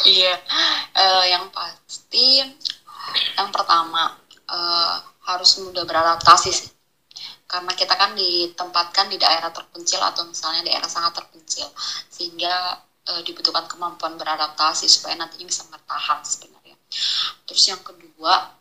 iya. 0.07 0.39
Eh, 0.95 1.25
yang 1.35 1.51
pasti 1.51 2.47
yang 3.39 3.51
pertama 3.55 4.17
eh, 4.49 4.97
harus 5.29 5.51
mudah 5.61 5.85
beradaptasi 5.85 6.51
sih. 6.51 6.71
Karena 7.49 7.73
kita 7.73 7.97
kan 7.97 8.13
ditempatkan 8.13 9.09
di 9.09 9.17
daerah 9.17 9.49
terpencil 9.49 10.05
atau 10.05 10.29
misalnya 10.29 10.69
daerah 10.69 10.89
sangat 10.89 11.17
terpencil. 11.17 11.69
Sehingga 12.09 12.77
eh, 13.09 13.21
dibutuhkan 13.25 13.65
kemampuan 13.69 14.17
beradaptasi 14.21 14.89
supaya 14.89 15.17
nantinya 15.17 15.49
bisa 15.49 15.65
bertahan 15.69 16.21
sebenarnya. 16.25 16.77
Terus 17.49 17.65
yang 17.69 17.81
kedua 17.81 18.59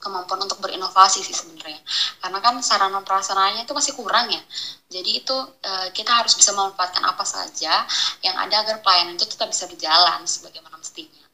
kemampuan 0.00 0.40
untuk 0.48 0.58
berinovasi 0.64 1.20
sih 1.20 1.36
sebenarnya. 1.36 1.78
Karena 2.24 2.40
kan 2.40 2.56
sarana 2.64 3.04
prasarananya 3.04 3.68
itu 3.68 3.76
masih 3.76 3.92
kurang 3.94 4.32
ya. 4.32 4.40
Jadi 4.88 5.10
itu 5.22 5.36
eh, 5.60 5.88
kita 5.92 6.10
harus 6.10 6.34
bisa 6.34 6.56
memanfaatkan 6.56 7.04
apa 7.04 7.22
saja 7.22 7.84
yang 8.24 8.36
ada 8.40 8.64
agar 8.64 8.80
pelayanan 8.80 9.14
itu 9.20 9.28
tetap 9.28 9.52
bisa 9.52 9.68
berjalan 9.68 10.24
sebagaimana 10.24 10.74
mestinya. 10.80 11.24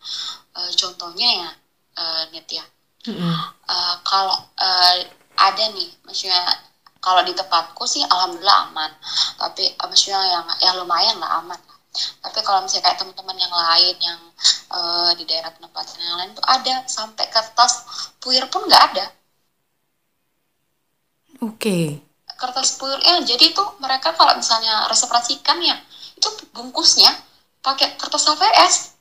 Eh, 0.59 0.71
contohnya 0.75 1.29
ya 1.47 1.51
eh, 1.97 2.23
Net 2.33 2.49
ya. 2.53 2.65
Eh, 3.07 3.95
kalau 4.03 4.37
eh, 4.59 4.97
ada 5.37 5.65
nih 5.71 5.89
maksudnya 6.03 6.43
kalau 6.99 7.23
di 7.23 7.33
tempatku 7.37 7.87
sih 7.87 8.03
alhamdulillah 8.03 8.71
aman. 8.71 8.91
Tapi 9.39 9.77
maksudnya 9.79 10.21
yang 10.27 10.45
yang 10.63 10.75
lumayan 10.83 11.17
lah 11.23 11.43
aman. 11.43 11.61
Tapi 11.97 12.39
kalau 12.45 12.61
misalnya 12.65 12.93
kayak 12.93 12.99
teman-teman 13.01 13.37
yang 13.39 13.55
lain 13.55 13.97
yang 14.03 14.21
eh, 14.75 15.11
di 15.19 15.25
daerah 15.29 15.51
penempatan 15.55 15.99
yang 16.03 16.17
lain 16.19 16.31
tuh 16.35 16.45
ada 16.45 16.75
sampai 16.91 17.25
kertas 17.31 17.73
puir 18.21 18.45
pun 18.51 18.67
nggak 18.67 18.85
ada. 18.93 19.07
Oke. 21.45 22.01
kertas 22.37 22.77
puir 22.77 23.01
eh 23.01 23.25
jadi 23.25 23.57
tuh 23.57 23.81
mereka 23.81 24.13
kalau 24.13 24.37
misalnya 24.37 24.85
resep 24.93 25.09
racikan 25.09 25.57
ya 25.65 25.73
itu 26.17 26.29
bungkusnya 26.53 27.09
pakai 27.65 27.97
kertas 27.97 28.29
HVS 28.29 28.96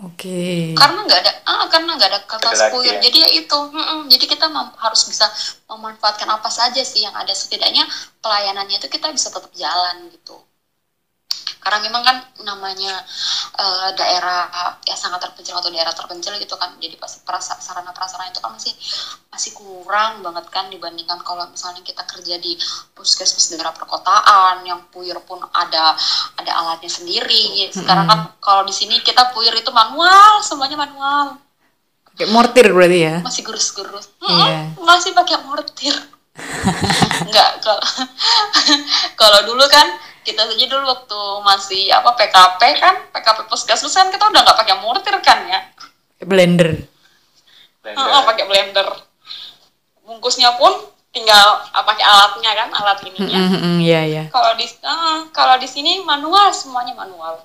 Oke. 0.00 0.72
karena 0.72 0.98
nggak 1.04 1.20
ada 1.20 1.32
ah, 1.44 1.64
karena 1.68 1.90
nggak 2.00 2.10
ada 2.10 2.20
kertas 2.24 2.56
lagi 2.58 2.72
puir 2.72 2.94
ya? 2.96 3.00
jadi 3.04 3.18
ya 3.24 3.30
itu 3.44 3.58
mm-mm. 3.76 4.08
jadi 4.08 4.24
kita 4.24 4.46
mem- 4.48 4.72
harus 4.80 5.04
bisa 5.04 5.28
memanfaatkan 5.68 6.28
apa 6.32 6.48
saja 6.48 6.80
sih 6.80 7.04
yang 7.04 7.12
ada 7.12 7.36
setidaknya 7.36 7.84
pelayanannya 8.24 8.80
itu 8.80 8.88
kita 8.88 9.12
bisa 9.12 9.28
tetap 9.28 9.52
jalan 9.52 10.08
gitu 10.08 10.40
karena 11.62 11.78
memang 11.78 12.02
kan 12.02 12.16
namanya 12.42 13.06
eh, 13.54 13.88
daerah 13.94 14.50
ya 14.82 14.98
sangat 14.98 15.22
terpencil 15.22 15.54
atau 15.54 15.70
daerah 15.70 15.94
terpencil 15.94 16.34
gitu 16.42 16.58
kan 16.58 16.74
jadi 16.82 16.98
pasti 16.98 17.22
perasa, 17.22 17.54
sarana 17.62 17.94
prasarana 17.94 18.34
itu 18.34 18.42
kan 18.42 18.50
masih 18.50 18.74
masih 19.30 19.54
kurang 19.54 20.26
banget 20.26 20.44
kan 20.50 20.66
dibandingkan 20.68 21.22
kalau 21.22 21.46
misalnya 21.46 21.80
kita 21.86 22.02
kerja 22.02 22.36
di 22.42 22.58
puskesmas 22.92 23.54
daerah 23.54 23.70
perkotaan 23.70 24.66
yang 24.66 24.82
puir 24.90 25.14
pun 25.22 25.38
ada 25.54 25.94
ada 26.36 26.52
alatnya 26.52 26.90
sendiri. 26.90 27.70
Sekarang 27.70 28.10
kan 28.10 28.20
kalau 28.42 28.66
di 28.66 28.74
sini 28.74 28.98
kita 29.00 29.30
puir 29.30 29.54
itu 29.54 29.70
manual 29.70 30.42
semuanya 30.44 30.76
manual. 30.76 31.38
Kayak 32.12 32.28
mortir 32.28 32.66
berarti 32.68 32.98
ya. 33.08 33.16
masih 33.24 33.40
gerus-gerus. 33.40 34.12
Mm-mm, 34.20 34.84
masih 34.84 35.16
pakai 35.16 35.40
mortir. 35.48 35.96
Nggak 37.32 37.50
kalau 37.64 37.84
kalau 39.20 39.40
dulu 39.48 39.64
kan 39.72 40.11
kita 40.22 40.42
saja 40.46 40.64
dulu 40.70 40.84
waktu 40.86 41.20
masih 41.42 41.82
apa 41.90 42.10
PKP 42.14 42.60
kan 42.78 42.94
PKP 43.10 43.38
puskesmas 43.50 43.94
kan 43.94 44.08
kita 44.10 44.24
udah 44.30 44.40
nggak 44.42 44.58
pakai 44.58 44.76
mortir 44.82 45.16
kan 45.22 45.38
ya 45.46 45.60
Blender. 46.22 46.78
Dan, 47.82 47.98
Heeh, 47.98 48.20
pakai 48.22 48.46
blender 48.46 48.86
bungkusnya 50.06 50.54
pun 50.54 50.70
tinggal 51.10 51.66
ah, 51.74 51.82
pakai 51.82 52.06
alatnya 52.06 52.50
kan 52.54 52.68
alat 52.70 52.98
ininya 53.04 53.38
Mm-mm, 53.50 53.76
Iya 53.82 54.00
iya. 54.06 54.24
kalau 54.30 54.54
di 54.54 54.66
eh, 54.70 55.18
kalau 55.34 55.58
di 55.58 55.66
sini 55.66 55.98
manual 56.06 56.54
semuanya 56.54 56.94
manual 56.94 57.42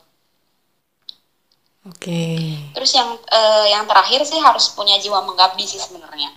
Oke. 1.88 2.51
Terus 2.75 2.91
yang 3.00 3.15
eh, 3.31 3.65
yang 3.72 3.88
terakhir 3.88 4.19
sih 4.27 4.36
harus 4.43 4.67
punya 4.75 5.00
jiwa 5.00 5.24
mengabdi 5.24 5.63
sih 5.63 5.79
sebenarnya. 5.79 6.36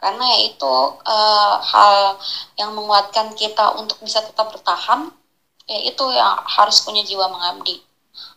Karena 0.00 0.24
ya 0.24 0.38
itu 0.48 0.76
eh, 1.04 1.54
hal 1.60 2.16
yang 2.56 2.72
menguatkan 2.72 3.36
kita 3.36 3.76
untuk 3.76 4.00
bisa 4.00 4.24
tetap 4.24 4.48
bertahan, 4.48 5.12
ya 5.66 5.78
itu 5.90 6.04
yang 6.14 6.42
harus 6.46 6.78
punya 6.86 7.02
jiwa 7.06 7.26
mengabdi. 7.30 7.82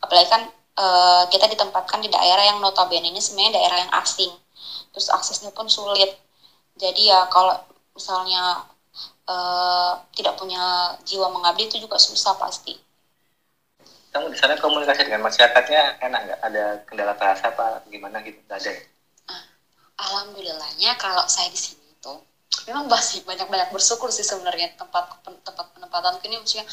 Apalagi 0.04 0.30
kan 0.30 0.42
eh, 0.80 1.24
kita 1.34 1.46
ditempatkan 1.54 2.00
di 2.04 2.10
daerah 2.12 2.44
yang 2.50 2.60
notabene 2.62 3.10
ini 3.10 3.22
sebenarnya 3.22 3.58
daerah 3.62 3.78
yang 3.88 3.94
asing. 4.02 4.32
Terus 4.94 5.08
aksesnya 5.14 5.52
pun 5.54 5.70
sulit. 5.70 6.12
Jadi 6.80 7.10
ya 7.12 7.28
kalau 7.30 7.56
misalnya 7.96 8.66
eh, 9.30 9.92
tidak 10.18 10.36
punya 10.40 10.96
jiwa 11.06 11.28
mengabdi 11.32 11.70
itu 11.70 11.78
juga 11.82 11.98
susah 12.02 12.36
pasti. 12.38 12.76
kamu 14.10 14.34
di 14.34 14.38
sana 14.42 14.58
komunikasi 14.58 15.06
dengan 15.06 15.22
masyarakatnya 15.22 16.02
enak 16.02 16.20
nggak 16.26 16.42
ada 16.42 16.66
kendala 16.90 17.14
bahasa 17.14 17.54
apa 17.54 17.86
gimana 17.94 18.18
gitu 18.26 18.42
nggak 18.50 18.58
ada 18.58 18.72
ya? 18.74 18.82
Alhamdulillahnya 20.00 20.96
kalau 20.96 21.28
saya 21.28 21.52
di 21.52 21.60
sini 21.60 21.84
itu 21.92 22.14
memang 22.68 22.86
masih 22.90 23.22
banyak-banyak 23.30 23.70
bersyukur 23.76 24.10
sih 24.14 24.26
sebenarnya 24.26 24.74
tempat 24.78 25.22
tempat 25.24 25.66
penempatan 25.74 26.16
ini 26.26 26.36
maksudnya 26.42 26.66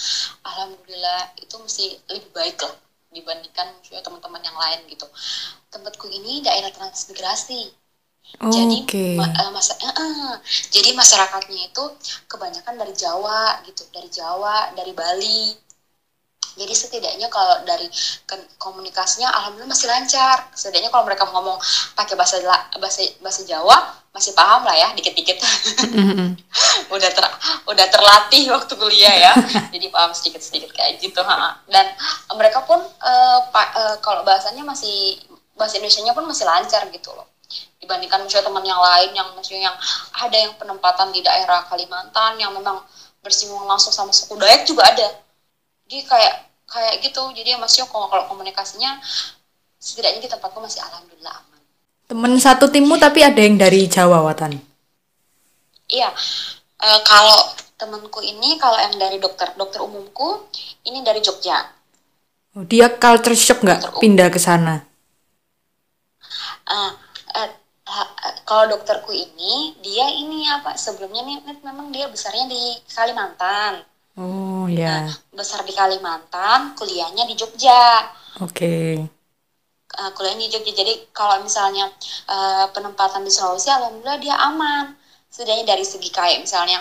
alhamdulillah 0.44 1.20
itu 1.40 1.54
mesti 1.60 1.84
lebih 2.12 2.30
baik 2.32 2.56
lah 2.64 2.74
dibandingkan 3.12 3.66
maksudnya 3.76 4.02
teman-teman 4.04 4.42
yang 4.44 4.56
lain 4.56 4.80
gitu. 4.92 5.06
Tempatku 5.72 6.06
ini 6.12 6.44
daerah 6.44 6.68
transmigrasi. 6.72 7.72
Jadi 8.46 8.78
Oke. 8.82 9.06
ma- 9.16 9.32
eh, 9.32 9.50
masa 9.54 9.72
eh, 9.80 9.94
eh. 9.94 10.34
jadi 10.74 10.90
masyarakatnya 10.98 11.60
itu 11.72 11.84
kebanyakan 12.26 12.74
dari 12.76 12.94
Jawa 12.94 13.62
gitu, 13.64 13.82
dari 13.94 14.10
Jawa, 14.12 14.74
dari 14.76 14.92
Bali. 14.92 15.54
Jadi 16.56 16.72
setidaknya 16.72 17.28
kalau 17.28 17.60
dari 17.68 17.84
komunikasinya 18.56 19.28
alhamdulillah 19.28 19.70
masih 19.70 19.88
lancar. 19.92 20.48
Setidaknya 20.56 20.88
kalau 20.88 21.04
mereka 21.04 21.28
ngomong 21.28 21.60
pakai 21.92 22.16
bahasa 22.16 22.40
bahasa 22.80 23.04
bahasa 23.20 23.44
Jawa 23.44 23.76
masih 24.16 24.32
paham 24.32 24.64
lah 24.64 24.72
ya 24.72 24.88
dikit-dikit. 24.96 25.36
Udah 26.94 27.10
ter 27.12 27.24
udah 27.68 27.86
terlatih 27.92 28.48
waktu 28.48 28.72
kuliah 28.80 29.12
ya. 29.12 29.32
Jadi 29.74 29.92
paham 29.92 30.16
sedikit-sedikit 30.16 30.72
kayak 30.72 30.96
gitu, 31.02 31.20
ha. 31.20 31.60
Dan 31.68 31.84
mereka 32.32 32.64
pun 32.64 32.80
pa- 33.52 33.72
eh, 33.76 33.96
kalau 34.00 34.24
bahasanya 34.24 34.64
masih 34.64 35.20
bahasa 35.56 35.76
Indonesianya 35.76 36.12
pun 36.16 36.24
masih 36.28 36.44
lancar 36.48 36.84
gitu 36.92 37.12
loh 37.12 37.26
dibandingkan 37.80 38.24
misalnya 38.26 38.50
teman 38.50 38.64
yang 38.66 38.80
lain 38.82 39.10
yang 39.14 39.28
maksudnya 39.36 39.70
yang 39.70 39.76
ada 40.18 40.36
yang 40.36 40.52
penempatan 40.58 41.14
di 41.14 41.22
daerah 41.22 41.62
Kalimantan 41.70 42.34
yang 42.40 42.50
memang 42.50 42.82
bersinggungan 43.22 43.68
langsung 43.68 43.94
sama 43.94 44.10
suku 44.10 44.34
Dayak 44.34 44.66
juga 44.66 44.82
ada 44.90 45.06
jadi 45.86 46.02
kayak 46.02 46.34
kayak 46.66 47.02
gitu. 47.02 47.22
Jadi 47.32 47.54
ya 47.54 47.58
maksudnya 47.58 47.86
kalau, 47.90 48.06
kalau 48.10 48.24
komunikasinya 48.30 49.00
setidaknya 49.80 50.20
di 50.26 50.30
tempatku 50.30 50.58
masih 50.58 50.82
alhamdulillah 50.82 51.34
aman. 51.34 51.60
Temen 52.06 52.32
satu 52.38 52.70
timmu 52.70 52.98
tapi 52.98 53.22
ada 53.22 53.40
yang 53.40 53.58
dari 53.58 53.86
Jawa 53.86 54.22
Watan. 54.22 54.58
iya. 55.86 56.10
Eh, 56.76 57.00
kalau 57.08 57.56
temanku 57.80 58.20
ini 58.20 58.60
kalau 58.60 58.76
yang 58.76 58.94
dari 59.00 59.16
dokter 59.16 59.48
dokter 59.56 59.80
umumku 59.80 60.44
ini 60.84 61.00
dari 61.00 61.24
Jogja. 61.24 61.72
Oh, 62.56 62.64
dia 62.64 62.92
culture 62.92 63.36
shock 63.36 63.64
nggak 63.64 64.00
pindah 64.00 64.28
ke 64.28 64.40
sana? 64.40 64.84
Eh, 66.66 66.92
kalau 68.46 68.70
dokterku 68.70 69.10
ini 69.14 69.74
dia 69.82 70.06
ini 70.10 70.46
apa 70.50 70.74
sebelumnya 70.78 71.22
nih 71.26 71.36
memang 71.62 71.90
dia 71.90 72.06
besarnya 72.10 72.46
di 72.50 72.78
Kalimantan 72.90 73.82
Oh 74.16 74.64
ya. 74.64 75.12
besar 75.28 75.60
di 75.68 75.76
Kalimantan 75.76 76.72
kuliahnya 76.72 77.28
di 77.28 77.36
Jogja 77.36 78.08
Oke. 78.40 79.04
uh, 79.96 80.10
kuliahnya 80.16 80.48
di 80.48 80.52
Jogja. 80.56 80.72
Jadi 80.72 81.12
kalau 81.12 81.40
misalnya 81.44 81.88
uh, 82.28 82.68
penempatan 82.72 83.24
di 83.24 83.32
Sulawesi, 83.32 83.68
alhamdulillah 83.72 84.20
dia 84.20 84.36
aman. 84.40 84.96
Setidaknya 85.28 85.76
dari 85.76 85.84
segi 85.84 86.08
kayak 86.08 86.40
misalnya 86.40 86.80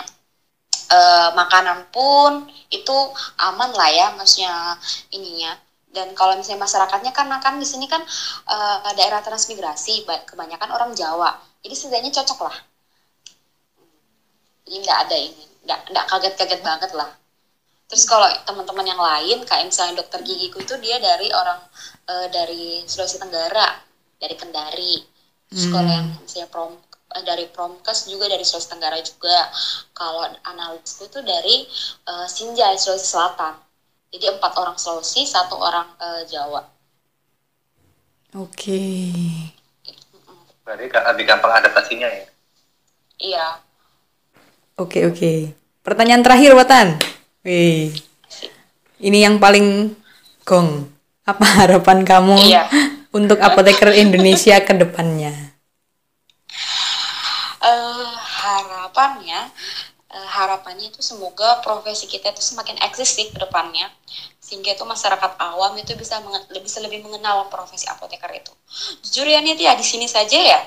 uh, 0.92 1.36
makanan 1.36 1.92
pun 1.92 2.48
itu 2.72 2.96
aman 3.40 3.72
lah 3.72 3.90
ya, 3.92 4.06
maksudnya 4.16 4.76
ininya. 5.12 5.56
Dan 5.92 6.12
kalau 6.12 6.36
misalnya 6.36 6.64
masyarakatnya 6.64 7.12
karena 7.12 7.40
kan 7.40 7.56
di 7.56 7.64
sini 7.64 7.88
kan 7.88 8.00
uh, 8.48 8.92
daerah 8.96 9.24
transmigrasi, 9.24 10.04
ba- 10.04 10.24
kebanyakan 10.28 10.72
orang 10.72 10.92
Jawa. 10.92 11.36
Jadi 11.64 11.74
setidaknya 11.76 12.12
cocok 12.20 12.48
lah. 12.48 12.56
Jadi 14.68 14.76
nggak 14.82 14.98
ada 15.08 15.16
ini, 15.16 15.44
nggak 15.64 15.80
nggak 15.92 16.04
kaget-kaget 16.10 16.60
banget 16.64 16.92
lah. 16.92 17.10
Terus 17.86 18.02
kalau 18.04 18.26
teman-teman 18.42 18.86
yang 18.86 18.98
lain 18.98 19.38
kayak 19.46 19.70
misalnya 19.70 20.02
dokter 20.02 20.18
gigiku 20.26 20.58
itu 20.58 20.74
dia 20.82 20.98
dari 20.98 21.30
orang 21.30 21.62
eh, 22.10 22.26
dari 22.34 22.82
Sulawesi 22.82 23.22
Tenggara, 23.22 23.78
dari 24.18 24.34
Kendari. 24.34 24.94
Terus 25.46 25.70
kalau 25.70 25.86
yang 25.86 26.10
misalnya 26.18 26.50
prom 26.50 26.74
eh, 27.14 27.22
dari 27.22 27.46
Promkes 27.46 28.10
juga 28.10 28.26
dari 28.26 28.42
Sulawesi 28.42 28.70
Tenggara 28.74 28.98
juga. 28.98 29.38
Kalau 29.94 30.26
analisku 30.50 31.06
itu 31.06 31.22
dari 31.22 31.62
eh, 32.10 32.26
Sinjai 32.26 32.74
Sulawesi 32.74 33.06
Selatan. 33.06 33.54
Jadi 34.10 34.34
empat 34.34 34.52
orang 34.58 34.74
Sulawesi, 34.74 35.22
satu 35.22 35.54
orang 35.54 35.86
eh, 36.02 36.22
Jawa. 36.26 36.66
Oke. 38.34 38.82
Berarti 40.66 40.90
kan 40.90 41.06
lebih 41.14 41.24
gampang 41.30 41.54
adaptasinya 41.62 42.10
ya. 42.10 42.26
Iya. 43.22 43.46
Oke 44.76 45.06
oke. 45.06 45.54
Pertanyaan 45.86 46.26
terakhir 46.26 46.52
Watan. 46.58 47.15
Wih. 47.46 47.94
Ini 48.98 49.18
yang 49.30 49.38
paling 49.38 49.94
gong. 50.42 50.90
Apa 51.22 51.46
harapan 51.62 52.02
kamu 52.02 52.34
Iya. 52.42 52.66
untuk 53.14 53.38
apoteker 53.38 53.94
Indonesia 53.94 54.58
ke 54.66 54.74
depannya? 54.74 55.54
eh 57.66 58.10
harapannya 58.46 59.50
eh, 60.06 60.28
harapannya 60.38 60.86
itu 60.94 61.02
semoga 61.02 61.58
profesi 61.66 62.06
kita 62.06 62.30
itu 62.30 62.38
semakin 62.38 62.78
eksis 62.78 63.10
sih 63.10 63.26
ke 63.34 63.42
depannya 63.42 63.90
sehingga 64.38 64.70
itu 64.78 64.86
masyarakat 64.86 65.34
awam 65.42 65.74
itu 65.74 65.98
bisa 65.98 66.22
bisa 66.62 66.78
lebih 66.78 67.02
mengenal 67.02 67.50
profesi 67.50 67.90
apoteker 67.90 68.30
itu 68.38 68.52
jujur 69.02 69.26
ya 69.26 69.42
ya 69.42 69.74
di 69.74 69.82
sini 69.82 70.06
saja 70.06 70.38
ya 70.38 70.60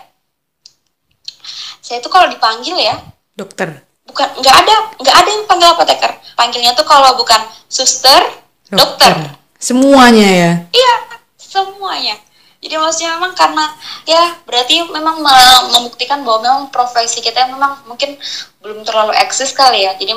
saya 1.79 2.03
itu 2.03 2.11
kalau 2.11 2.27
dipanggil 2.27 2.75
ya 2.75 2.99
Dokter. 3.39 3.88
Bukan 4.09 4.27
nggak 4.41 4.55
ada 4.65 4.75
nggak 4.97 5.15
ada 5.15 5.29
yang 5.29 5.43
panggil 5.45 5.69
apoteker 5.71 6.11
panggilnya 6.33 6.73
tuh 6.73 6.83
kalau 6.89 7.13
bukan 7.13 7.39
suster 7.69 8.41
dokter 8.73 9.39
Semuanya 9.59 10.29
ya. 10.31 10.51
Iya, 10.71 10.95
semuanya. 11.35 12.15
Jadi 12.63 12.75
maksudnya 12.79 13.19
memang 13.19 13.35
karena 13.35 13.67
ya 14.07 14.39
berarti 14.47 14.87
memang 14.87 15.19
me- 15.19 15.67
membuktikan 15.75 16.23
bahwa 16.23 16.39
memang 16.43 16.63
profesi 16.71 17.19
kita 17.19 17.43
memang 17.51 17.83
mungkin 17.83 18.15
belum 18.63 18.87
terlalu 18.87 19.11
eksis 19.19 19.51
kali 19.51 19.83
ya. 19.83 19.99
Jadi 19.99 20.15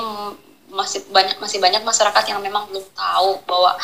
masih 0.70 1.04
banyak 1.10 1.42
masih 1.42 1.58
banyak 1.58 1.82
masyarakat 1.82 2.24
yang 2.30 2.38
memang 2.38 2.70
belum 2.70 2.86
tahu 2.94 3.42
bahwa 3.46 3.74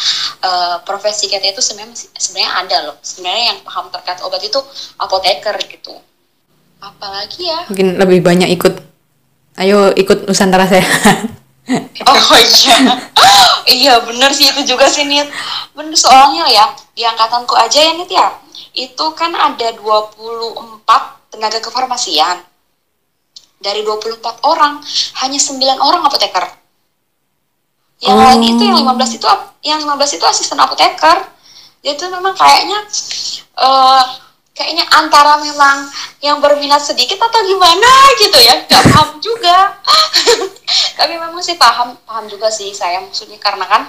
eh, 0.47 0.77
profesi 0.87 1.27
kita 1.27 1.51
itu 1.51 1.59
sebenarnya 1.59 2.07
sebenarnya 2.15 2.53
ada 2.55 2.77
loh. 2.91 2.97
Sebenarnya 3.03 3.45
yang 3.55 3.59
paham 3.67 3.91
terkait 3.91 4.23
obat 4.23 4.43
itu 4.47 4.63
apoteker 4.95 5.59
gitu. 5.67 5.95
Apalagi 6.79 7.51
ya? 7.51 7.67
Mungkin 7.67 7.99
lebih 7.99 8.23
banyak 8.23 8.47
ikut. 8.55 8.75
Ayo 9.59 9.91
ikut 9.99 10.25
Nusantara 10.27 10.65
Sehat. 10.71 11.19
Oh 12.09 12.41
iya, 12.41 12.77
iya 13.69 13.95
bener 14.01 14.33
sih 14.33 14.49
itu 14.49 14.65
juga 14.73 14.89
sih 14.89 15.05
Nit. 15.05 15.29
Bener 15.77 15.93
soalnya 15.93 16.49
ya 16.49 16.65
di 16.97 17.05
angkatanku 17.05 17.53
aja 17.53 17.77
ya 17.85 17.93
Nit 17.93 18.09
ya, 18.09 18.33
itu 18.73 19.05
kan 19.13 19.37
ada 19.37 19.77
24 19.77 21.29
tenaga 21.29 21.61
kefarmasian. 21.61 22.41
Dari 23.61 23.85
24 23.85 24.41
orang, 24.49 24.81
hanya 25.21 25.37
9 25.37 25.77
orang 25.77 26.09
apoteker. 26.09 26.57
Yang 28.01 28.17
Oh. 28.17 28.25
lain 28.25 28.43
itu 28.49 28.63
yang 28.65 28.79
15 28.81 29.11
itu 29.21 29.27
yang 29.69 29.81
15 29.85 30.17
itu 30.17 30.25
asisten 30.25 30.57
apoteker. 30.57 31.29
Dia 31.85 31.93
tuh 32.01 32.09
memang 32.09 32.33
kayaknya 32.33 32.81
eh 33.61 34.05
kayaknya 34.59 34.83
antara 34.91 35.39
memang 35.39 35.87
yang 36.19 36.43
berminat 36.43 36.83
sedikit 36.83 37.23
atau 37.23 37.39
gimana 37.47 37.91
gitu 38.19 38.39
ya, 38.43 38.67
nggak 38.67 38.85
paham 38.91 39.11
juga. 39.23 39.79
tapi 40.99 41.15
memang 41.15 41.39
sih 41.39 41.55
paham 41.55 41.95
paham 42.03 42.27
juga 42.27 42.51
sih 42.51 42.75
saya 42.75 42.99
maksudnya. 42.99 43.39
Karena 43.39 43.63
kan 43.71 43.87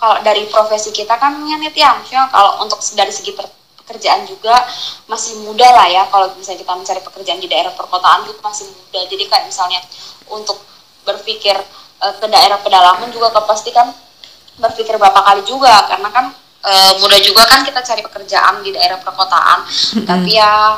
kalau 0.00 0.24
dari 0.24 0.48
profesi 0.48 0.88
kita 0.88 1.20
kan 1.20 1.36
ya 1.44 1.60
Nit, 1.60 1.76
ya 1.76 1.92
maksudnya 2.00 2.32
kalau 2.32 2.64
untuk 2.64 2.80
dari 2.96 3.12
segi 3.12 3.36
pekerjaan 3.36 4.24
juga 4.24 4.56
masih 5.04 5.44
muda 5.44 5.68
lah 5.68 5.84
ya. 5.84 6.08
Kalau 6.08 6.32
misalnya 6.32 6.64
kita 6.64 6.72
mencari 6.72 7.00
pekerjaan 7.04 7.38
di 7.44 7.48
daerah 7.52 7.76
perkotaan 7.76 8.24
itu 8.24 8.40
masih 8.40 8.72
muda. 8.72 9.00
Jadi 9.04 9.24
kayak 9.28 9.44
misalnya 9.52 9.84
untuk 10.32 10.56
berpikir 11.04 11.60
eh, 12.00 12.14
ke 12.16 12.26
daerah 12.32 12.56
pedalaman 12.64 13.12
juga 13.12 13.36
pasti 13.44 13.68
kan 13.68 13.92
berpikir 14.56 14.96
berapa 14.96 15.20
kali 15.20 15.44
juga. 15.44 15.84
Karena 15.92 16.08
kan 16.08 16.32
eh, 16.66 16.92
mudah 16.98 17.20
juga 17.22 17.46
kan 17.46 17.62
kita 17.62 17.80
cari 17.80 18.02
pekerjaan 18.02 18.60
di 18.60 18.74
daerah 18.74 18.98
perkotaan. 18.98 19.62
Tapi 20.02 20.30
ya 20.34 20.76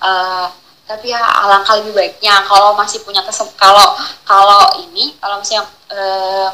eh, 0.00 0.46
tapi 0.88 1.12
ya 1.12 1.20
alangkah 1.20 1.76
lebih 1.84 1.92
baiknya 1.92 2.40
kalau 2.48 2.72
masih 2.72 3.04
punya 3.04 3.20
kesem 3.20 3.44
kalau 3.60 3.92
kalau 4.24 4.72
ini 4.80 5.12
kalau 5.20 5.36
misalnya 5.36 5.68
eh, 5.92 6.48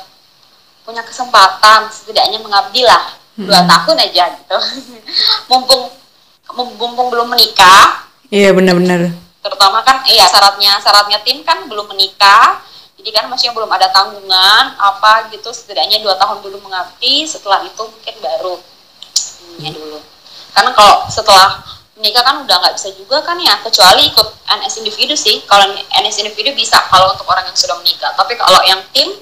punya 0.85 1.01
kesempatan 1.07 1.87
setidaknya 1.89 2.43
mengabdi 2.43 2.83
lah. 2.83 3.15
Dua 3.35 3.67
tahun 3.67 3.99
aja 3.99 4.31
gitu. 4.31 4.59
Mumpung 5.51 5.91
mumpung 6.55 7.09
belum 7.11 7.35
menikah. 7.35 8.07
Iya 8.31 8.55
benar-benar. 8.55 9.11
terutama 9.45 9.85
kan 9.85 10.01
iya 10.09 10.25
syaratnya 10.25 10.81
syaratnya 10.81 11.21
tim 11.21 11.45
kan 11.45 11.69
belum 11.69 11.93
menikah 11.93 12.65
jadi 13.05 13.21
kan 13.21 13.29
masih 13.29 13.53
belum 13.53 13.69
ada 13.69 13.93
tanggungan 13.93 14.81
apa 14.81 15.29
gitu 15.29 15.53
setidaknya 15.53 16.01
dua 16.01 16.17
tahun 16.17 16.41
dulu 16.41 16.57
mengabdi 16.65 17.29
setelah 17.29 17.61
itu 17.61 17.85
mungkin 17.85 18.17
baru 18.25 18.57
ininya 19.45 19.77
dulu. 19.77 20.01
Karena 20.57 20.73
kalau 20.73 21.05
setelah 21.13 21.61
menikah 22.01 22.25
kan 22.25 22.41
udah 22.41 22.57
nggak 22.65 22.81
bisa 22.81 22.97
juga 22.97 23.21
kan 23.21 23.37
ya 23.37 23.61
kecuali 23.61 24.09
ikut 24.09 24.49
NS 24.49 24.81
individu 24.81 25.13
sih. 25.13 25.45
Kalau 25.45 25.69
NS 25.77 26.25
individu 26.25 26.57
bisa 26.57 26.81
kalau 26.89 27.13
untuk 27.13 27.29
orang 27.29 27.45
yang 27.45 27.53
sudah 27.53 27.77
menikah. 27.85 28.09
Tapi 28.17 28.41
kalau 28.41 28.65
yang 28.65 28.81
tim 28.97 29.13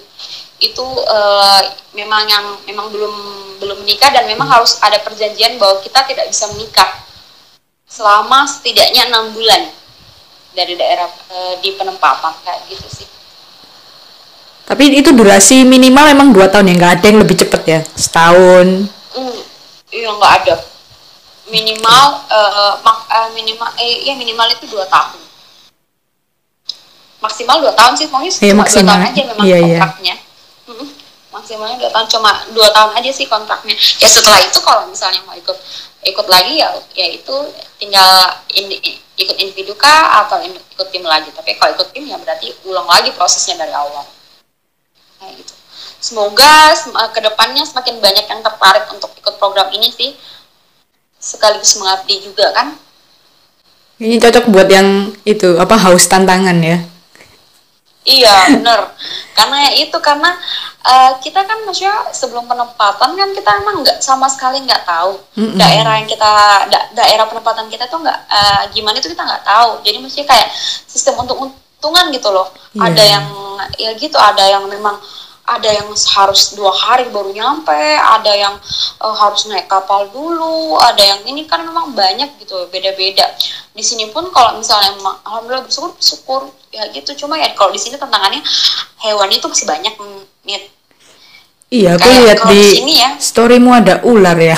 itu 0.62 0.87
eh, 1.03 1.62
memang 1.99 2.23
yang 2.31 2.55
memang 2.71 2.87
belum 2.87 3.14
belum 3.59 3.83
menikah 3.83 4.14
dan 4.14 4.31
memang 4.31 4.47
harus 4.47 4.79
ada 4.79 5.03
perjanjian 5.03 5.59
bahwa 5.59 5.83
kita 5.83 6.07
tidak 6.07 6.31
bisa 6.31 6.47
menikah 6.55 7.03
selama 7.90 8.47
setidaknya 8.47 9.11
enam 9.11 9.35
bulan 9.35 9.75
dari 10.55 10.79
daerah 10.79 11.11
eh, 11.35 11.55
di 11.59 11.75
penempatan 11.75 12.31
kayak 12.47 12.62
gitu 12.71 12.87
sih. 12.87 13.11
Tapi 14.72 14.88
itu 15.04 15.12
durasi 15.12 15.68
minimal 15.68 16.16
emang 16.16 16.32
dua 16.32 16.48
tahun 16.48 16.72
ya, 16.72 16.74
nggak 16.80 16.92
ada 16.96 17.06
yang 17.12 17.20
lebih 17.20 17.37
cepet 17.44 17.62
ya, 17.68 17.80
setahun. 17.92 18.88
Hmm, 19.12 19.38
iya 19.92 20.08
nggak 20.08 20.32
ada. 20.40 20.54
Minimal 21.52 22.04
eh, 22.32 22.72
mak- 22.80 23.04
eh, 23.04 23.28
minimal 23.37 23.68
eh 23.76 24.08
ya 24.08 24.16
minimal 24.16 24.48
itu 24.48 24.64
dua 24.72 24.88
tahun. 24.88 25.20
Maksimal 27.20 27.61
dua 27.61 27.76
tahun 27.76 27.92
sih, 28.00 28.08
pokoknya 28.08 28.32
Iya, 28.32 28.52
cuma 28.56 28.64
maksimal. 28.64 28.82
dua 28.82 28.96
tahun 28.96 29.12
aja 29.12 29.22
memang 29.28 29.44
Iya, 29.44 29.58
iya. 29.61 29.76
kontraknya. 29.76 30.14
Mm-mm. 30.72 30.88
Maksimalnya 31.37 31.76
dua 31.76 31.90
tahun, 31.92 32.06
cuma 32.08 32.30
dua 32.56 32.68
tahun 32.72 32.90
aja 32.96 33.11
sih 33.12 33.26
kontraknya. 33.28 33.76
Ya 33.76 34.08
setelah 34.08 34.40
itu 34.40 34.58
kalau 34.64 34.88
misalnya 34.88 35.20
mau 35.28 35.37
ikut 35.37 35.58
ikut 36.02 36.26
lagi 36.32 36.64
ya 36.64 36.72
ya 36.96 37.12
itu 37.12 37.37
tinggal 37.76 38.40
indi- 38.56 38.80
ikut 39.20 39.37
individu 39.37 39.76
kah 39.76 40.24
atau 40.24 40.40
in- 40.40 40.56
ikut 40.72 40.88
tim 40.88 41.04
lagi. 41.04 41.28
Tapi 41.37 41.61
kalau 41.61 41.76
ikut 41.76 41.92
tim 41.92 42.08
ya 42.08 42.16
berarti 42.16 42.48
ulang 42.64 42.88
lagi 42.88 43.12
prosesnya 43.12 43.61
dari 43.61 43.76
awal. 43.76 44.08
Kayak 45.22 45.35
gitu. 45.38 45.54
Semoga 46.02 46.74
sem- 46.74 46.90
eh, 46.98 47.11
ke 47.14 47.20
depannya 47.22 47.62
semakin 47.62 48.02
banyak 48.02 48.26
yang 48.26 48.42
tertarik 48.42 48.90
untuk 48.90 49.14
ikut 49.14 49.38
program 49.38 49.70
ini 49.70 49.87
sih. 49.94 50.18
Sekaligus 51.22 51.78
mengabdi 51.78 52.26
juga 52.26 52.50
kan. 52.50 52.74
Ini 54.02 54.18
cocok 54.18 54.50
buat 54.50 54.66
yang 54.66 55.14
itu 55.22 55.54
apa 55.62 55.78
haus 55.78 56.11
tantangan 56.11 56.58
ya. 56.58 56.82
Iya 58.02 58.58
bener. 58.58 58.90
karena 59.38 59.70
itu 59.78 59.94
karena 60.02 60.35
eh, 60.82 61.12
kita 61.22 61.46
kan 61.46 61.62
maksudnya 61.62 62.11
sebelum 62.11 62.50
penempatan 62.50 63.14
kan 63.14 63.30
kita 63.30 63.50
emang 63.62 63.87
nggak 63.87 64.02
sama 64.02 64.26
sekali 64.26 64.58
nggak 64.66 64.82
tahu 64.82 65.22
Mm-mm. 65.38 65.54
daerah 65.54 66.02
yang 66.02 66.11
kita 66.11 66.30
da- 66.66 66.90
daerah 66.98 67.30
penempatan 67.30 67.70
kita 67.70 67.87
tuh 67.87 68.02
nggak 68.02 68.18
eh, 68.26 68.62
gimana 68.74 68.98
itu 68.98 69.06
kita 69.06 69.22
nggak 69.22 69.46
tahu. 69.46 69.87
Jadi 69.87 70.02
mesti 70.02 70.26
kayak 70.26 70.50
sistem 70.90 71.14
untuk 71.22 71.46
untungan 71.83 72.14
gitu 72.14 72.31
loh. 72.31 72.55
Iya. 72.79 72.87
Ada 72.87 73.03
yang 73.03 73.27
ya 73.75 73.90
gitu, 73.99 74.14
ada 74.14 74.47
yang 74.47 74.71
memang 74.71 75.03
ada 75.42 75.66
yang 75.66 75.90
harus 75.90 76.55
dua 76.55 76.71
hari 76.71 77.11
baru 77.11 77.35
nyampe 77.35 77.75
ada 77.99 78.31
yang 78.31 78.55
uh, 79.03 79.11
harus 79.11 79.51
naik 79.51 79.66
kapal 79.66 80.07
dulu 80.14 80.79
ada 80.79 81.03
yang 81.03 81.18
ini 81.27 81.51
kan 81.51 81.66
memang 81.66 81.90
banyak 81.99 82.38
gitu 82.38 82.71
beda-beda 82.71 83.27
di 83.75 83.83
sini 83.83 84.07
pun 84.14 84.31
kalau 84.31 84.55
misalnya 84.62 84.95
alhamdulillah 85.27 85.66
bersyukur 85.66 85.90
bersyukur 85.99 86.40
ya 86.71 86.87
gitu 86.95 87.27
cuma 87.27 87.42
ya 87.42 87.51
kalau 87.59 87.75
di 87.75 87.81
sini 87.83 87.99
tantangannya 87.99 88.38
hewan 89.03 89.29
itu 89.35 89.51
masih 89.51 89.66
banyak 89.66 89.95
nih 90.47 90.62
Iya, 91.73 91.97
aku 91.97 92.05
Kayak 92.05 92.21
lihat 92.21 92.40
di 92.53 92.62
sini 92.68 92.95
ya. 93.01 93.11
storymu 93.16 93.73
ada 93.73 94.05
ular 94.05 94.37
ya. 94.37 94.53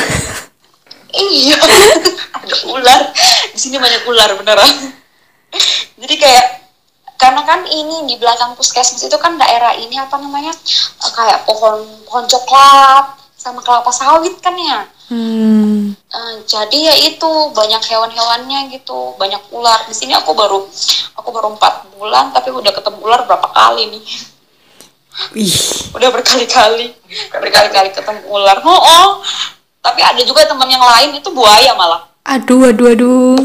Iya, 1.15 1.55
ada 2.43 2.57
ular. 2.67 3.15
Di 3.55 3.59
sini 3.63 3.79
banyak 3.79 4.03
ular 4.03 4.35
beneran. 4.35 4.91
Jadi 5.95 6.15
kayak 6.19 6.64
karena 7.15 7.43
kan 7.47 7.63
ini 7.65 8.11
di 8.11 8.15
belakang 8.19 8.59
puskesmas 8.59 9.07
itu 9.07 9.17
kan 9.17 9.39
daerah 9.39 9.73
ini 9.79 9.97
apa 9.97 10.19
namanya 10.19 10.51
kayak 11.01 11.47
pohon 11.47 11.87
pohon 12.05 12.25
coklat 12.27 13.17
sama 13.39 13.61
kelapa 13.61 13.93
sawit 13.93 14.41
kan 14.41 14.57
ya. 14.57 14.89
Hmm. 15.13 15.93
Eh, 15.93 16.35
jadi 16.49 16.79
ya 16.91 16.95
itu 17.13 17.31
banyak 17.53 17.83
hewan-hewannya 17.85 18.73
gitu, 18.73 19.13
banyak 19.21 19.41
ular. 19.53 19.85
Di 19.85 19.93
sini 19.93 20.17
aku 20.17 20.33
baru 20.33 20.65
aku 21.21 21.29
baru 21.29 21.53
empat 21.53 21.93
bulan 22.01 22.33
tapi 22.33 22.49
udah 22.49 22.73
ketemu 22.73 22.99
ular 23.05 23.21
berapa 23.29 23.49
kali 23.53 23.93
nih. 23.93 24.05
Ih, 25.39 25.55
Udah 25.95 26.11
berkali-kali, 26.11 26.91
berkali-kali 27.31 27.95
ketemu 27.95 28.27
ular. 28.27 28.59
Oh, 28.67 28.83
oh. 28.83 29.11
Tapi 29.79 30.01
ada 30.03 30.19
juga 30.27 30.43
teman 30.49 30.67
yang 30.67 30.83
lain 30.83 31.21
itu 31.21 31.29
buaya 31.31 31.77
malah. 31.77 32.09
aduh, 32.25 32.73
aduh, 32.73 32.89
aduh. 32.91 33.37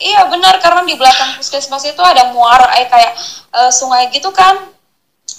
Iya 0.00 0.32
benar 0.32 0.56
karena 0.64 0.80
di 0.88 0.96
belakang 0.96 1.36
puskesmas 1.36 1.84
itu 1.84 2.00
ada 2.00 2.32
muara 2.32 2.72
eh 2.80 2.88
kayak 2.88 3.12
eh, 3.52 3.70
sungai 3.70 4.08
gitu 4.08 4.32
kan. 4.32 4.56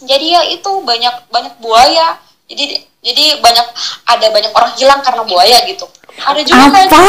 Jadi 0.06 0.38
ya 0.38 0.42
itu 0.54 0.70
banyak 0.86 1.34
banyak 1.34 1.58
buaya. 1.58 2.22
Jadi 2.46 2.86
jadi 3.02 3.42
banyak 3.42 3.68
ada 4.06 4.28
banyak 4.30 4.54
orang 4.54 4.72
hilang 4.78 5.02
karena 5.02 5.26
buaya 5.26 5.58
gitu. 5.66 5.90
Ada 6.22 6.42
juga 6.46 6.66
kayak 6.70 6.90
Apa? 6.94 7.02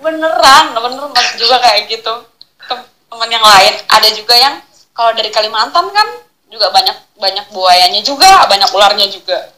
beneran 0.00 0.64
beneran 0.76 1.08
banget 1.12 1.26
juga 1.40 1.56
kayak 1.64 1.88
gitu. 1.88 2.14
Tem- 2.68 2.88
Teman 3.10 3.26
yang 3.32 3.42
lain 3.42 3.74
ada 3.88 4.08
juga 4.12 4.34
yang 4.36 4.54
kalau 4.92 5.16
dari 5.16 5.32
Kalimantan 5.32 5.88
kan 5.88 6.08
juga 6.52 6.68
banyak 6.68 6.96
banyak 7.16 7.46
buayanya 7.50 8.04
juga, 8.04 8.44
banyak 8.44 8.70
ularnya 8.76 9.08
juga. 9.08 9.50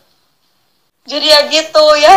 Jadi 1.10 1.26
ya 1.26 1.40
gitu 1.50 1.84
ya. 1.98 2.16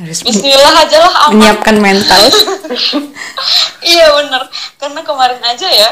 Harus 0.00 0.24
Bismillah 0.24 0.74
aja 0.80 0.96
lah 0.96 1.12
aman. 1.28 1.30
menyiapkan 1.36 1.76
mental. 1.76 2.22
Iya 3.80 4.12
bener, 4.12 4.44
karena 4.76 5.00
kemarin 5.00 5.40
aja 5.40 5.64
ya 5.64 5.90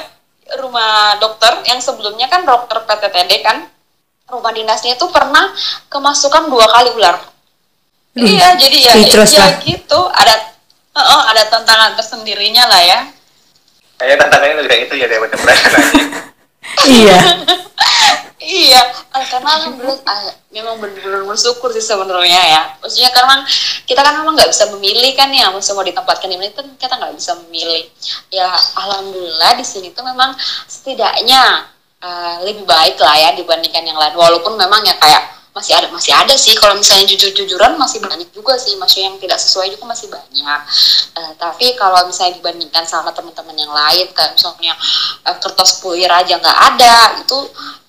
rumah 0.61 1.17
dokter 1.17 1.65
yang 1.65 1.81
sebelumnya 1.81 2.29
kan 2.29 2.45
dokter 2.45 2.85
PTTD 2.85 3.41
kan 3.41 3.65
rumah 4.29 4.53
dinasnya 4.53 5.01
itu 5.01 5.09
pernah 5.09 5.57
kemasukan 5.89 6.53
dua 6.53 6.69
kali 6.69 6.93
ular. 6.93 7.17
Hmm, 8.13 8.29
iya, 8.29 8.61
jadi 8.61 8.77
ya, 8.77 8.93
ya 9.01 9.25
lah. 9.25 9.57
gitu 9.65 10.01
ada 10.13 10.49
Heeh, 10.99 11.23
ada 11.31 11.43
tantangan 11.47 11.95
tersendirinya 11.95 12.67
lah 12.67 12.81
ya. 12.83 13.01
Kayaknya 14.03 14.17
tantangannya 14.19 14.55
lebih 14.59 14.71
kayak 14.71 14.83
itu 14.91 14.95
ya 14.99 15.07
daripada 15.07 15.37
aja. 15.39 15.79
iya. 16.99 17.19
iya, 18.43 18.83
eh, 19.15 19.27
karena 19.31 19.51
alhamdulillah 19.63 19.99
ah, 20.03 20.35
memang 20.51 20.83
benar-benar 20.83 21.23
bersyukur 21.23 21.71
sih 21.71 21.83
sebenarnya 21.83 22.43
ya. 22.43 22.63
Maksudnya 22.83 23.11
karena 23.15 23.47
kita 23.87 24.01
kan 24.03 24.15
memang 24.19 24.35
nggak 24.35 24.51
bisa 24.51 24.71
memilih 24.75 25.13
kan 25.15 25.31
ya, 25.31 25.51
maksudnya 25.55 25.77
mau 25.79 25.87
ditempatkan 25.87 26.29
di 26.29 26.37
mana 26.37 26.51
itu 26.51 26.63
kita 26.75 26.95
nggak 26.99 27.15
bisa 27.15 27.33
memilih. 27.47 27.87
Ya 28.35 28.51
alhamdulillah 28.75 29.55
di 29.55 29.65
sini 29.65 29.95
tuh 29.95 30.03
memang 30.03 30.35
setidaknya 30.67 31.71
eh, 32.03 32.35
lebih 32.43 32.67
baik 32.67 32.99
lah 32.99 33.15
ya 33.15 33.31
dibandingkan 33.39 33.87
yang 33.87 33.99
lain. 33.99 34.15
Walaupun 34.19 34.59
memang 34.59 34.83
ya 34.83 34.99
kayak 34.99 35.38
masih 35.59 35.75
ada 35.75 35.91
masih 35.91 36.15
ada 36.15 36.35
sih. 36.39 36.55
Kalau 36.55 36.79
misalnya 36.79 37.11
jujur-jujuran 37.11 37.75
masih 37.75 37.99
banyak 37.99 38.31
juga 38.31 38.55
sih. 38.55 38.79
Maksudnya 38.79 39.11
yang 39.11 39.19
tidak 39.19 39.39
sesuai 39.43 39.75
juga 39.75 39.85
masih 39.91 40.07
banyak. 40.07 40.61
Eh, 41.19 41.33
tapi 41.35 41.75
kalau 41.75 42.07
misalnya 42.07 42.39
dibandingkan 42.39 42.87
sama 42.87 43.11
teman-teman 43.11 43.59
yang 43.59 43.75
lain 43.75 44.07
kayak 44.15 44.39
misalnya 44.39 44.79
eh, 45.27 45.37
kertas 45.43 45.83
puir 45.83 46.07
aja 46.07 46.39
nggak 46.39 46.59
ada 46.75 47.19
itu 47.19 47.39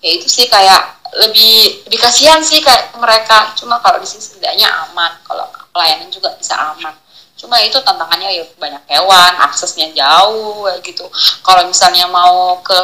ya 0.02 0.10
itu 0.18 0.28
sih 0.28 0.50
kayak 0.50 0.98
lebih 1.22 1.86
lebih 1.86 2.00
kasihan 2.02 2.42
sih 2.42 2.66
kayak 2.66 2.98
mereka. 2.98 3.54
Cuma 3.54 3.78
kalau 3.86 4.02
di 4.02 4.10
sini 4.10 4.26
setidaknya 4.26 4.66
aman. 4.90 5.14
Kalau 5.22 5.46
pelayanan 5.70 6.10
juga 6.10 6.34
bisa 6.34 6.58
aman. 6.58 6.98
Cuma 7.40 7.56
itu 7.64 7.80
tantangannya 7.80 8.36
ya 8.36 8.44
banyak 8.60 8.84
hewan 8.92 9.34
aksesnya 9.48 9.88
jauh 9.96 10.68
gitu. 10.84 11.08
Kalau 11.40 11.64
misalnya 11.70 12.04
mau 12.12 12.60
ke 12.60 12.76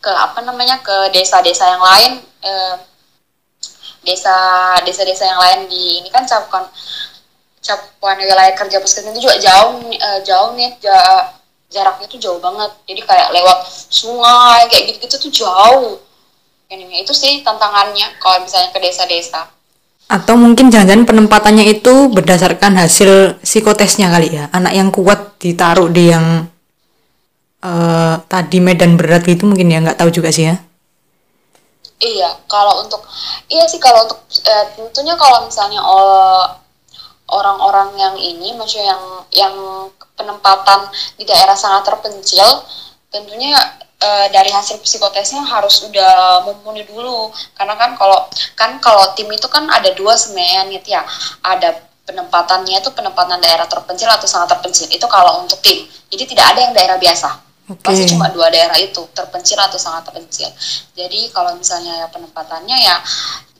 ke 0.00 0.08
apa 0.08 0.40
namanya 0.40 0.80
ke 0.80 1.12
desa-desa 1.12 1.68
yang 1.68 1.84
lain 1.84 2.12
eh, 2.40 2.74
desa 4.04 4.36
desa-desa 4.84 5.24
yang 5.26 5.40
lain 5.40 5.60
di 5.66 6.04
ini 6.04 6.08
kan 6.12 6.22
cakupan 6.28 6.68
cakupan 7.64 8.20
wilayah 8.20 8.52
kerja 8.52 8.78
puskesmas 8.78 9.16
itu 9.16 9.24
juga 9.24 9.36
jauh 9.40 9.80
eh, 9.88 10.20
jauh 10.22 10.52
nih 10.52 10.76
ja- 10.84 11.32
jaraknya 11.72 12.06
tuh 12.06 12.20
jauh 12.20 12.38
banget 12.38 12.70
jadi 12.86 13.00
kayak 13.02 13.28
lewat 13.34 13.58
sungai 13.90 14.68
kayak 14.70 14.84
gitu 14.94 14.98
gitu 15.08 15.16
tuh 15.28 15.32
jauh 15.44 15.98
ini 16.70 17.02
itu 17.02 17.12
sih 17.14 17.42
tantangannya 17.42 18.18
kalau 18.22 18.42
misalnya 18.42 18.70
ke 18.74 18.80
desa-desa 18.82 19.50
Atau 20.04 20.36
mungkin 20.36 20.68
jangan-jangan 20.68 21.08
penempatannya 21.08 21.64
itu 21.64 22.12
berdasarkan 22.12 22.76
hasil 22.76 23.40
psikotesnya 23.40 24.12
kali 24.12 24.36
ya. 24.36 24.52
Anak 24.52 24.76
yang 24.76 24.92
kuat 24.92 25.40
ditaruh 25.40 25.88
di 25.88 26.12
yang 26.12 26.44
eh, 27.64 28.14
tadi 28.28 28.58
medan 28.60 29.00
berat 29.00 29.24
gitu 29.24 29.48
mungkin 29.48 29.72
ya 29.72 29.80
nggak 29.80 29.96
tahu 29.96 30.12
juga 30.12 30.28
sih 30.28 30.52
ya. 30.52 30.60
Iya, 32.04 32.28
kalau 32.52 32.84
untuk 32.84 33.00
iya 33.48 33.64
sih 33.64 33.80
kalau 33.80 34.04
untuk 34.04 34.20
eh, 34.44 34.64
tentunya 34.76 35.16
kalau 35.16 35.48
misalnya 35.48 35.80
oh, 35.80 36.44
orang-orang 37.32 37.96
yang 37.96 38.14
ini 38.20 38.52
maksudnya 38.52 38.92
yang 38.92 39.04
yang 39.32 39.54
penempatan 40.12 40.84
di 41.16 41.24
daerah 41.24 41.56
sangat 41.56 41.88
terpencil, 41.88 42.44
tentunya 43.08 43.56
eh, 44.04 44.26
dari 44.28 44.52
hasil 44.52 44.84
psikotesnya 44.84 45.48
harus 45.48 45.80
udah 45.88 46.44
mumpuni 46.44 46.84
dulu. 46.84 47.32
Karena 47.56 47.72
kan 47.80 47.96
kalau 47.96 48.28
kan 48.52 48.76
kalau 48.84 49.16
tim 49.16 49.32
itu 49.32 49.48
kan 49.48 49.64
ada 49.72 49.88
dua 49.96 50.12
sebenarnya 50.12 50.60
nih 50.68 50.84
ya. 50.84 51.02
Ada 51.40 51.72
penempatannya 52.04 52.84
itu 52.84 52.90
penempatan 52.92 53.40
daerah 53.40 53.64
terpencil 53.64 54.12
atau 54.12 54.28
sangat 54.28 54.52
terpencil 54.60 54.92
itu 54.92 55.06
kalau 55.08 55.40
untuk 55.40 55.56
tim. 55.64 55.88
Jadi 56.12 56.24
tidak 56.36 56.52
ada 56.52 56.60
yang 56.68 56.72
daerah 56.76 57.00
biasa 57.00 57.53
Oke. 57.64 57.80
pasti 57.80 58.04
cuma 58.12 58.28
dua 58.28 58.52
daerah 58.52 58.76
itu 58.76 59.00
terpencil 59.16 59.56
atau 59.56 59.80
sangat 59.80 60.04
terpencil. 60.12 60.52
Jadi 60.92 61.32
kalau 61.32 61.56
misalnya 61.56 62.04
ya 62.04 62.06
penempatannya 62.12 62.76
ya 62.76 62.96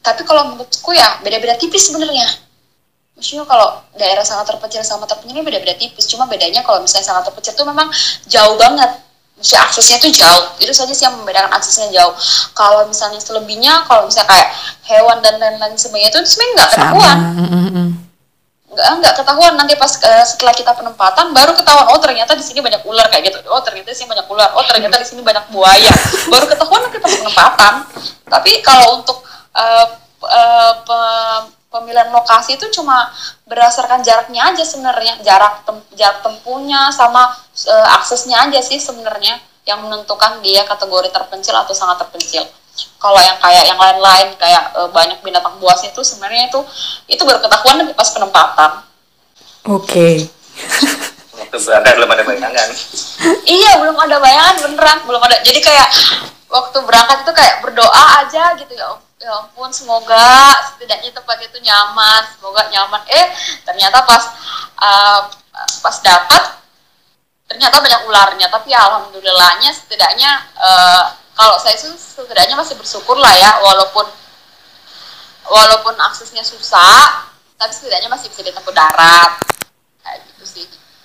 tapi 0.04 0.20
kalau 0.28 0.52
menurutku 0.52 0.92
ya 0.92 1.24
beda-beda 1.24 1.56
tipis 1.56 1.88
sebenarnya. 1.88 2.28
Maksudnya 3.16 3.48
kalau 3.48 3.80
daerah 3.96 4.20
sangat 4.20 4.52
terpencil 4.52 4.84
sama 4.84 5.08
terpencil 5.08 5.32
ini 5.32 5.40
beda-beda 5.40 5.72
tipis. 5.80 6.04
Cuma 6.04 6.28
bedanya 6.28 6.60
kalau 6.60 6.84
misalnya 6.84 7.08
sangat 7.08 7.32
terpencil 7.32 7.56
itu 7.56 7.64
memang 7.64 7.88
jauh 8.28 8.60
banget. 8.60 9.00
Maksudnya 9.40 9.62
aksesnya 9.64 9.96
tuh 10.04 10.12
jauh. 10.12 10.44
Itu 10.60 10.72
saja 10.76 10.92
sih 10.92 11.08
yang 11.08 11.16
membedakan 11.16 11.56
aksesnya 11.56 11.88
jauh. 11.96 12.12
Kalau 12.52 12.84
misalnya 12.84 13.16
selebihnya 13.24 13.88
kalau 13.88 14.04
misalnya 14.04 14.28
kayak 14.28 14.48
hewan 14.84 15.18
dan 15.24 15.40
lain-lain 15.40 15.80
sebagainya 15.80 16.12
itu 16.12 16.20
sebenarnya 16.28 16.52
nggak 16.52 16.70
ketahuan. 16.76 17.18
Mm. 17.40 17.88
Nggak 18.74 18.86
nggak 19.00 19.14
ketahuan. 19.22 19.54
Nanti 19.54 19.78
pas 19.78 19.94
eh, 20.02 20.24
setelah 20.26 20.50
kita 20.50 20.74
penempatan 20.74 21.30
baru 21.30 21.54
ketahuan 21.54 21.94
oh 21.94 21.98
ternyata 22.02 22.34
di 22.34 22.42
sini 22.42 22.58
banyak 22.58 22.82
ular 22.82 23.06
kayak 23.08 23.30
gitu. 23.30 23.38
Oh 23.48 23.62
ternyata 23.62 23.94
sini 23.94 24.10
banyak 24.10 24.26
ular. 24.26 24.50
Oh 24.58 24.64
ternyata 24.66 24.98
di 24.98 25.06
sini 25.06 25.22
banyak 25.22 25.46
buaya. 25.54 25.92
Baru 26.28 26.44
ketahuan 26.50 26.80
nanti 26.84 26.98
pas 26.98 27.14
penempatan. 27.14 27.74
Tapi 28.26 28.50
kalau 28.66 28.98
untuk 28.98 29.22
eh, 29.54 29.86
eh, 30.26 30.72
pe- 30.82 31.44
pemilihan 31.70 32.10
lokasi 32.14 32.54
itu 32.54 32.70
cuma 32.74 33.10
berdasarkan 33.46 34.02
jaraknya 34.02 34.50
aja 34.50 34.66
sebenarnya. 34.66 35.22
Jarak 35.22 35.62
tem- 35.62 35.86
jarak 35.94 36.20
tempuhnya 36.26 36.90
sama 36.90 37.30
eh, 37.54 37.86
aksesnya 37.94 38.50
aja 38.50 38.58
sih 38.58 38.82
sebenarnya 38.82 39.38
yang 39.64 39.80
menentukan 39.80 40.44
dia 40.44 40.60
kategori 40.68 41.08
terpencil 41.08 41.56
atau 41.56 41.72
sangat 41.72 42.04
terpencil 42.04 42.44
kalau 42.98 43.20
yang 43.20 43.36
kayak 43.38 43.64
yang 43.68 43.78
lain-lain 43.78 44.34
kayak 44.38 44.72
eh, 44.74 44.88
banyak 44.90 45.18
binatang 45.22 45.56
buas 45.62 45.80
itu 45.86 46.00
sebenarnya 46.00 46.48
itu 46.50 46.60
itu 47.10 47.22
baru 47.22 47.38
ketahuan 47.42 47.82
nanti 47.82 47.94
pas 47.94 48.10
penempatan 48.10 48.84
Oke. 49.64 50.28
Waktu 51.32 51.56
berangkat 51.56 51.92
belum 51.96 52.10
ada 52.12 52.24
bayangan. 52.28 52.68
iya 53.48 53.80
belum 53.80 53.96
ada 53.96 54.20
bayangan 54.20 54.54
beneran 54.60 54.98
belum 55.08 55.22
ada 55.24 55.40
jadi 55.40 55.56
kayak 55.64 55.88
waktu 56.52 56.78
berangkat 56.84 57.24
itu 57.24 57.32
kayak 57.32 57.64
berdoa 57.64 58.04
aja 58.20 58.52
gitu 58.60 58.76
ya 58.76 58.92
ya 59.24 59.32
ampun 59.40 59.72
semoga 59.72 60.52
setidaknya 60.68 61.16
tempat 61.16 61.40
itu 61.48 61.56
nyaman 61.64 62.28
semoga 62.36 62.68
nyaman 62.68 63.00
eh 63.08 63.32
ternyata 63.64 64.04
pas 64.04 64.24
eh, 64.84 65.20
pas 65.80 65.96
dapat 66.04 66.60
ternyata 67.48 67.80
banyak 67.80 68.00
ularnya 68.04 68.46
tapi 68.52 68.68
alhamdulillahnya 68.76 69.72
setidaknya 69.72 70.30
eh, 70.60 71.04
kalau 71.34 71.58
saya 71.58 71.74
sih 71.74 71.90
setidaknya 71.90 72.54
masih 72.54 72.74
bersyukur 72.74 73.16
lah 73.16 73.32
ya 73.32 73.58
walaupun 73.58 74.06
walaupun 75.44 75.94
aksesnya 76.00 76.40
susah 76.40 77.26
tapi 77.54 77.70
setidaknya 77.70 78.08
masih 78.08 78.30
bisa 78.30 78.40
ditempuh 78.40 78.70
darat 78.70 79.38
kayak 80.00 80.22
gitu 80.26 80.44
sih 80.44 80.64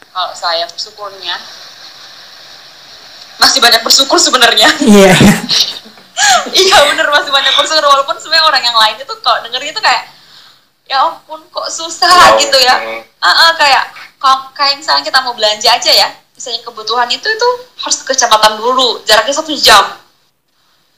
kalau 0.10 0.32
saya 0.34 0.66
bersyukurnya 0.66 1.36
masih 3.40 3.60
banyak 3.60 3.82
bersyukur 3.82 4.20
sebenarnya 4.20 4.68
Iya. 4.80 5.14
iya 6.62 6.78
bener 6.86 7.08
masih 7.08 7.32
banyak 7.32 7.54
bersyukur 7.56 7.86
walaupun 7.86 8.16
sebenarnya 8.18 8.46
orang 8.46 8.64
yang 8.64 8.78
lain 8.78 8.96
itu 9.00 9.14
kok 9.16 9.38
dengernya 9.42 9.72
itu 9.72 9.82
kayak 9.82 10.04
ya 10.86 11.06
ampun 11.06 11.40
kok 11.48 11.70
susah 11.70 12.10
Wow. 12.34 12.42
gitu 12.42 12.58
ya. 12.58 12.76
Ah, 13.22 13.30
ah, 13.30 13.52
kayak 13.56 13.84
kalau- 14.18 14.50
kayak 14.52 14.78
misalnya 14.78 15.06
kita 15.06 15.22
mau 15.22 15.32
belanja 15.32 15.70
aja 15.70 15.92
ya 15.92 16.10
misalnya 16.34 16.60
kebutuhan 16.64 17.08
itu 17.08 17.24
itu 17.24 17.50
harus 17.78 17.98
ke 18.02 18.12
kecamatan 18.12 18.58
dulu 18.58 19.00
jaraknya 19.04 19.32
satu 19.32 19.54
jam 19.54 19.86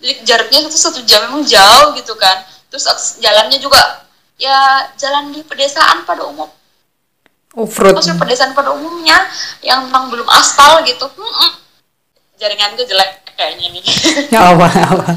jadi 0.02 0.14
jaraknya 0.26 0.60
itu 0.66 0.74
satu 0.74 1.00
jam 1.06 1.30
memang 1.30 1.46
jauh 1.46 1.94
gitu 1.94 2.18
kan 2.18 2.42
terus 2.68 2.84
jalannya 3.18 3.58
juga 3.58 3.78
ya 4.36 4.58
jalan 4.98 5.30
di 5.30 5.46
pedesaan 5.46 6.02
pada 6.04 6.26
umum 6.26 6.50
Off-road. 7.54 7.94
maksudnya 7.94 8.18
pedesaan 8.18 8.52
pada 8.52 8.72
umumnya 8.72 9.16
yang 9.62 9.86
memang 9.86 10.10
belum 10.10 10.26
aspal 10.26 10.82
gitu 10.82 11.06
Mm-mm. 11.06 11.52
jaringan 12.36 12.74
gue 12.74 12.84
jelek 12.84 13.22
kayaknya 13.38 13.70
nih 13.72 13.84
Nggak 14.28 14.46
apa, 14.50 14.66
nggak 14.68 14.92
apa. 14.92 15.10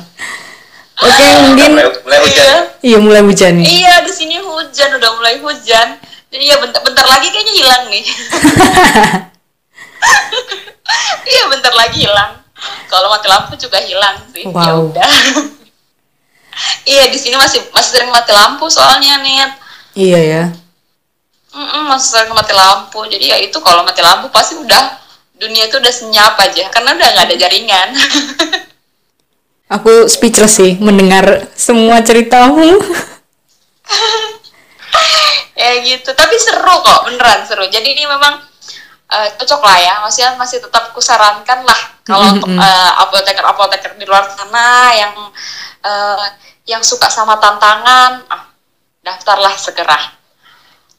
Oke, 0.94 1.24
mungkin 1.42 1.74
mulai, 1.74 1.90
mulai 2.06 2.18
hujan 2.22 2.46
Iya. 2.46 2.56
iya 2.80 2.98
mulai 3.02 3.22
hujan 3.22 3.52
nih. 3.58 3.66
Iya, 3.66 3.94
di 4.06 4.12
sini 4.14 4.36
hujan, 4.38 4.94
udah 4.94 5.10
mulai 5.18 5.42
hujan. 5.42 5.98
Jadi 6.30 6.44
ya 6.46 6.56
bentar, 6.62 6.78
bentar 6.80 7.02
lagi 7.02 7.34
kayaknya 7.34 7.50
hilang 7.50 7.82
nih. 7.90 8.04
iya, 11.34 11.42
bentar 11.48 11.72
lagi 11.74 11.98
hilang. 11.98 12.43
Kalau 12.92 13.08
mati 13.10 13.26
lampu 13.26 13.54
juga 13.56 13.78
hilang 13.80 14.18
sih. 14.32 14.44
Ya 14.46 14.52
Wow. 14.52 14.90
udah. 14.90 15.10
iya, 16.92 17.10
di 17.10 17.18
sini 17.18 17.34
masih 17.34 17.60
masih 17.70 17.90
sering 17.98 18.10
mati 18.10 18.30
lampu 18.30 18.66
soalnya 18.70 19.20
nih. 19.20 19.36
Iya 19.94 20.20
ya. 20.20 20.42
Mm-mm, 21.54 21.86
masih 21.86 22.08
sering 22.14 22.34
mati 22.34 22.52
lampu. 22.52 23.06
Jadi 23.06 23.24
ya 23.30 23.38
itu 23.38 23.58
kalau 23.62 23.86
mati 23.86 24.02
lampu 24.02 24.26
pasti 24.30 24.58
udah 24.58 24.98
dunia 25.34 25.66
itu 25.66 25.78
udah 25.78 25.94
senyap 25.94 26.34
aja 26.38 26.70
karena 26.70 26.94
udah 26.94 27.08
nggak 27.14 27.26
ada 27.30 27.36
jaringan. 27.36 27.88
Aku 29.80 30.06
speechless 30.06 30.60
sih 30.60 30.76
mendengar 30.78 31.48
semua 31.56 31.98
ceritamu. 32.04 32.78
ya 35.54 35.70
gitu 35.80 36.10
tapi 36.12 36.36
seru 36.36 36.76
kok 36.82 37.08
beneran 37.08 37.46
seru 37.46 37.64
jadi 37.70 37.86
ini 37.86 38.04
memang 38.04 38.42
eh, 39.16 39.28
cocok 39.36 39.60
lah 39.60 39.78
ya. 39.78 39.94
Maksudnya 40.00 40.34
masih 40.34 40.58
tetap 40.58 40.90
kusarankan 40.90 41.62
lah 41.62 41.80
kalau 42.02 42.34
untuk 42.34 42.50
eh, 42.50 42.90
apoteker 42.98 43.44
apoteker 43.44 43.92
di 43.94 44.04
luar 44.04 44.26
sana 44.26 44.66
yang 44.92 45.14
eh, 45.80 46.24
yang 46.66 46.80
suka 46.80 47.06
sama 47.06 47.38
tantangan. 47.38 48.24
Ah, 48.26 48.50
daftarlah 49.00 49.54
segera. 49.54 49.98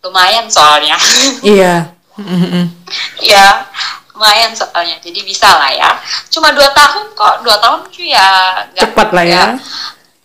Lumayan 0.01 0.45
soalnya. 0.47 0.95
Iya. 1.45 1.91
Mm-mm. 2.15 2.71
ya 3.19 3.67
lumayan 4.15 4.55
soalnya. 4.55 4.95
Jadi 5.03 5.19
bisa 5.21 5.51
lah 5.51 5.67
ya. 5.67 5.91
Cuma 6.29 6.55
dua 6.55 6.71
tahun 6.71 7.11
kok. 7.11 7.43
Dua 7.43 7.59
tahun 7.59 7.83
cuy 7.91 8.13
ya 8.13 8.27
nggak- 8.71 8.87
Cepat 8.87 9.09
lah 9.11 9.25
ya. 9.25 9.43
nggak- 9.51 9.59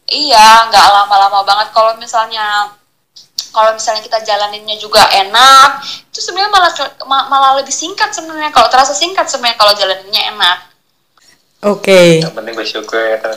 iya 0.07 0.47
nggak 0.71 0.87
lama-lama 0.87 1.43
banget. 1.43 1.69
Kalau 1.75 1.99
misalnya 1.99 2.71
kalau 3.51 3.75
misalnya 3.75 4.03
kita 4.03 4.23
jalaninnya 4.23 4.79
juga 4.79 5.03
enak 5.11 5.83
itu 6.11 6.19
sebenarnya 6.23 6.51
malah 6.51 6.73
ma- 7.07 7.27
malah 7.31 7.53
lebih 7.63 7.75
singkat 7.75 8.15
sebenarnya 8.15 8.55
kalau 8.55 8.71
terasa 8.71 8.95
singkat 8.95 9.27
sebenarnya 9.27 9.59
kalau 9.59 9.75
jalaninnya 9.75 10.23
enak. 10.35 10.59
Oke. 11.61 12.25
yang 12.25 12.33
penting 12.33 12.57
bersyukur 12.57 12.97
ya 12.97 13.21
kan 13.21 13.37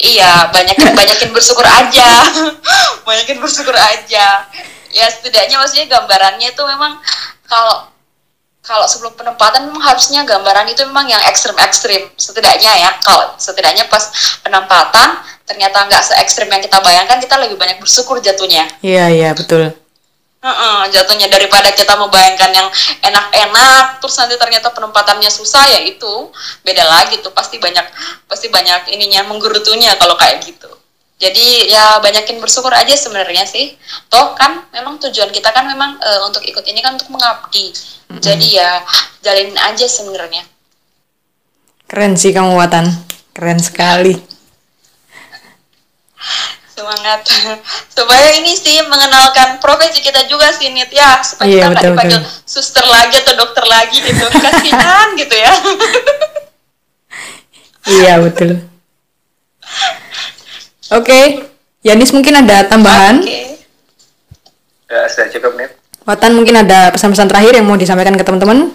iya 0.00 0.48
banyakin 0.48 0.94
banyakin 0.94 1.30
bersyukur 1.34 1.66
aja. 1.66 2.08
Banyakin 3.06 3.36
bersyukur 3.42 3.76
aja. 3.76 4.48
Ya 4.94 5.06
setidaknya 5.10 5.58
maksudnya 5.58 5.90
gambarannya 5.90 6.54
itu 6.54 6.62
memang 6.64 6.96
kalau 7.44 7.90
kalau 8.64 8.88
sebelum 8.88 9.12
penempatan 9.12 9.68
memang 9.68 9.84
harusnya 9.84 10.24
gambaran 10.24 10.72
itu 10.72 10.82
memang 10.88 11.04
yang 11.04 11.20
ekstrim 11.28 11.52
ekstrim 11.60 12.08
setidaknya 12.16 12.72
ya 12.80 12.90
kalau 13.04 13.36
setidaknya 13.36 13.84
pas 13.92 14.08
penempatan 14.40 15.20
ternyata 15.44 15.84
nggak 15.84 16.00
se 16.00 16.16
ekstrim 16.16 16.48
yang 16.48 16.64
kita 16.64 16.80
bayangkan 16.80 17.20
kita 17.20 17.36
lebih 17.36 17.60
banyak 17.60 17.76
bersyukur 17.76 18.16
jatuhnya. 18.24 18.64
Iya 18.80 19.12
iya 19.12 19.30
betul. 19.36 19.68
Heeh, 20.44 20.80
jatuhnya 20.92 21.28
daripada 21.32 21.72
kita 21.72 21.96
membayangkan 21.96 22.52
yang 22.52 22.68
enak-enak 23.00 24.00
terus 24.00 24.16
nanti 24.20 24.36
ternyata 24.36 24.72
penempatannya 24.72 25.28
susah 25.28 25.64
ya 25.68 25.80
itu 25.84 26.32
beda 26.64 26.84
lagi 26.84 27.20
tuh. 27.20 27.32
Pasti 27.36 27.60
banyak 27.60 27.84
pasti 28.28 28.48
banyak 28.48 28.92
ininya 28.96 29.28
menggerutunya 29.28 29.92
kalau 30.00 30.16
kayak 30.16 30.40
gitu 30.44 30.72
jadi 31.14 31.46
ya 31.70 31.84
banyakin 31.98 32.42
bersyukur 32.42 32.74
aja 32.74 32.92
sebenarnya 32.92 33.46
sih 33.46 33.78
toh 34.08 34.34
kan 34.34 34.66
memang 34.70 34.98
tujuan 34.98 35.30
kita 35.30 35.48
kan 35.50 35.64
memang 35.64 35.96
eh, 35.98 36.20
untuk 36.26 36.42
ikut 36.42 36.64
ini 36.66 36.82
kan 36.82 36.98
untuk 36.98 37.08
mengabdi 37.08 37.70
jadi 38.18 38.46
ya 38.46 38.70
jalin 39.20 39.54
aja 39.56 39.86
sebenarnya 39.86 40.42
Keren 41.84 42.16
sih 42.16 42.32
kamu 42.32 42.56
Watan. 42.56 42.88
Keren 43.30 43.60
sekali. 43.60 44.16
semangat 46.66 47.22
supaya 47.94 48.34
ini 48.34 48.50
sih 48.50 48.82
mengenalkan 48.88 49.62
profesi 49.62 50.02
kita 50.02 50.26
juga 50.26 50.50
sih 50.50 50.74
Nit 50.74 50.90
ya 50.90 51.22
supaya 51.22 51.46
Iya, 51.46 51.54
kita 51.54 51.68
nggak 51.70 51.76
betul, 51.78 51.92
dipanggil 51.94 52.20
betul. 52.24 52.42
suster 52.42 52.82
lagi 52.82 53.16
atau 53.22 53.34
dokter 53.38 53.64
lagi 53.64 53.96
gitu 54.00 54.24
kasihan 54.32 55.06
gitu 55.14 55.34
ya 55.38 55.52
Iya 57.86 58.14
betul. 58.18 58.64
Oke. 60.92 61.48
Yanis 61.84 62.12
mungkin 62.12 62.40
ada 62.40 62.64
tambahan. 62.68 63.20
Oke. 63.20 63.40
ya 64.84 65.10
sudah 65.10 65.26
cukup 65.32 65.52
nih 65.58 65.68
Watan 66.04 66.36
mungkin 66.36 66.60
ada 66.60 66.92
pesan-pesan 66.92 67.32
terakhir 67.32 67.56
yang 67.56 67.64
mau 67.64 67.80
disampaikan 67.80 68.12
ke 68.12 68.24
teman-teman. 68.24 68.68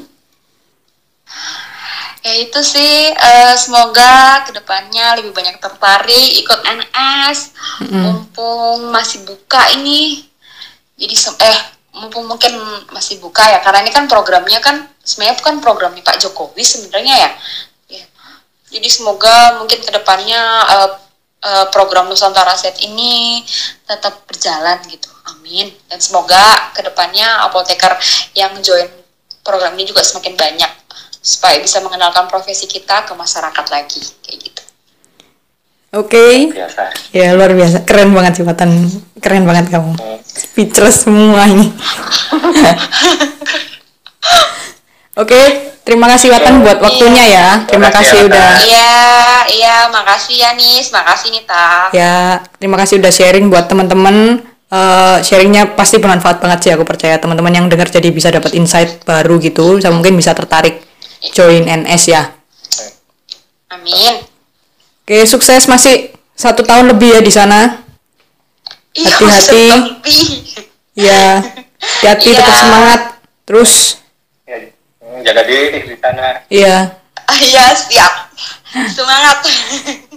Ya 2.25 2.33
itu 2.41 2.59
sih 2.65 3.13
eh, 3.13 3.55
semoga 3.55 4.43
ke 4.43 4.51
depannya 4.51 5.21
lebih 5.21 5.31
banyak 5.31 5.61
tertarik 5.61 6.29
ikut 6.41 6.59
NS 6.67 7.55
mumpung 7.95 8.91
masih 8.91 9.23
buka 9.23 9.71
ini 9.79 10.27
jadi 10.99 11.15
eh 11.15 11.59
mumpung 11.95 12.27
mungkin 12.27 12.59
masih 12.91 13.23
buka 13.23 13.39
ya 13.47 13.63
karena 13.63 13.87
ini 13.87 13.91
kan 13.95 14.05
programnya 14.11 14.59
kan 14.59 14.83
sebenarnya 14.99 15.39
bukan 15.39 15.55
programnya 15.63 16.03
Pak 16.03 16.19
Jokowi 16.19 16.65
sebenarnya 16.65 17.15
ya. 17.15 17.31
Ya. 17.87 18.05
Jadi 18.73 18.89
semoga 18.91 19.61
mungkin 19.61 19.79
ke 19.79 19.91
depannya 19.93 20.41
eh, 20.75 20.89
eh, 21.43 21.65
program 21.71 22.07
Nusantara 22.07 22.55
Set 22.55 22.79
ini 22.83 23.43
tetap 23.87 24.25
berjalan 24.27 24.79
gitu. 24.87 25.09
Amin. 25.29 25.71
Dan 25.87 25.99
semoga 26.01 26.73
ke 26.75 26.81
depannya 26.83 27.45
apoteker 27.47 27.95
yang 28.35 28.55
join 28.59 28.87
program 29.43 29.73
ini 29.75 29.89
juga 29.89 30.03
semakin 30.05 30.35
banyak 30.37 30.71
supaya 31.19 31.59
bisa 31.59 31.83
mengenalkan 31.83 32.29
profesi 32.31 32.65
kita 32.69 33.03
ke 33.03 33.13
masyarakat 33.17 33.65
lagi 33.71 34.01
kayak 34.23 34.39
gitu. 34.39 34.63
Oke. 35.89 36.53
biasa 36.53 36.93
Ya 37.09 37.33
luar 37.33 37.49
biasa. 37.57 37.81
Keren 37.81 38.13
banget 38.13 38.41
sih 38.41 38.45
Watan. 38.45 38.69
Keren 39.17 39.49
banget 39.49 39.73
kamu. 39.73 39.97
Speechless 40.21 41.09
semua 41.09 41.49
ini. 41.49 41.73
Oke. 45.19 45.41
Terima 45.83 46.05
kasih 46.05 46.29
Watan 46.29 46.61
buat 46.61 46.77
waktunya 46.85 47.25
ya. 47.25 47.47
Terima 47.65 47.89
Terima 47.89 47.89
kasih, 47.89 48.29
udah 48.29 48.61
Iya, 48.61 48.93
iya, 49.49 49.75
makasih 49.89 50.35
ya 50.37 50.53
Nis, 50.53 50.93
makasih 50.93 51.33
Nita. 51.33 51.89
Ya, 51.91 52.45
terima 52.61 52.77
kasih 52.77 53.01
udah 53.01 53.09
sharing 53.09 53.49
buat 53.49 53.65
teman-teman. 53.65 54.45
Eh, 54.69 55.17
sharingnya 55.25 55.73
pasti 55.73 55.97
bermanfaat 55.97 56.37
banget 56.45 56.59
sih 56.61 56.71
aku 56.77 56.85
percaya 56.85 57.17
teman-teman 57.17 57.49
yang 57.49 57.65
dengar 57.65 57.89
jadi 57.89 58.05
bisa 58.13 58.29
dapat 58.29 58.53
insight 58.53 59.01
baru 59.01 59.41
gitu, 59.41 59.81
bisa 59.81 59.89
mungkin 59.89 60.13
bisa 60.13 60.37
tertarik 60.37 60.85
join 61.33 61.65
NS 61.65 62.03
ya. 62.13 62.29
Amin. 63.73 64.13
Oke, 65.01 65.25
sukses 65.25 65.65
masih 65.65 66.13
satu 66.37 66.61
tahun 66.61 66.93
lebih 66.93 67.17
ya 67.17 67.21
di 67.25 67.33
sana. 67.33 67.81
Iya, 68.93 69.09
Hati-hati. 69.09 69.41
sedih. 69.41 69.77
Ya, 70.93 71.41
hati-hati 71.81 72.29
Iya. 72.29 72.37
tetap 72.37 72.55
semangat. 72.55 72.99
Terus, 73.49 73.97
jaga 75.25 75.41
diri 75.45 75.79
di 75.89 75.95
sana 75.97 76.43
iya. 76.49 76.97
Ah, 77.29 77.37
Iya, 77.37 77.77
siap. 77.77 78.13
Semangat. 78.89 79.45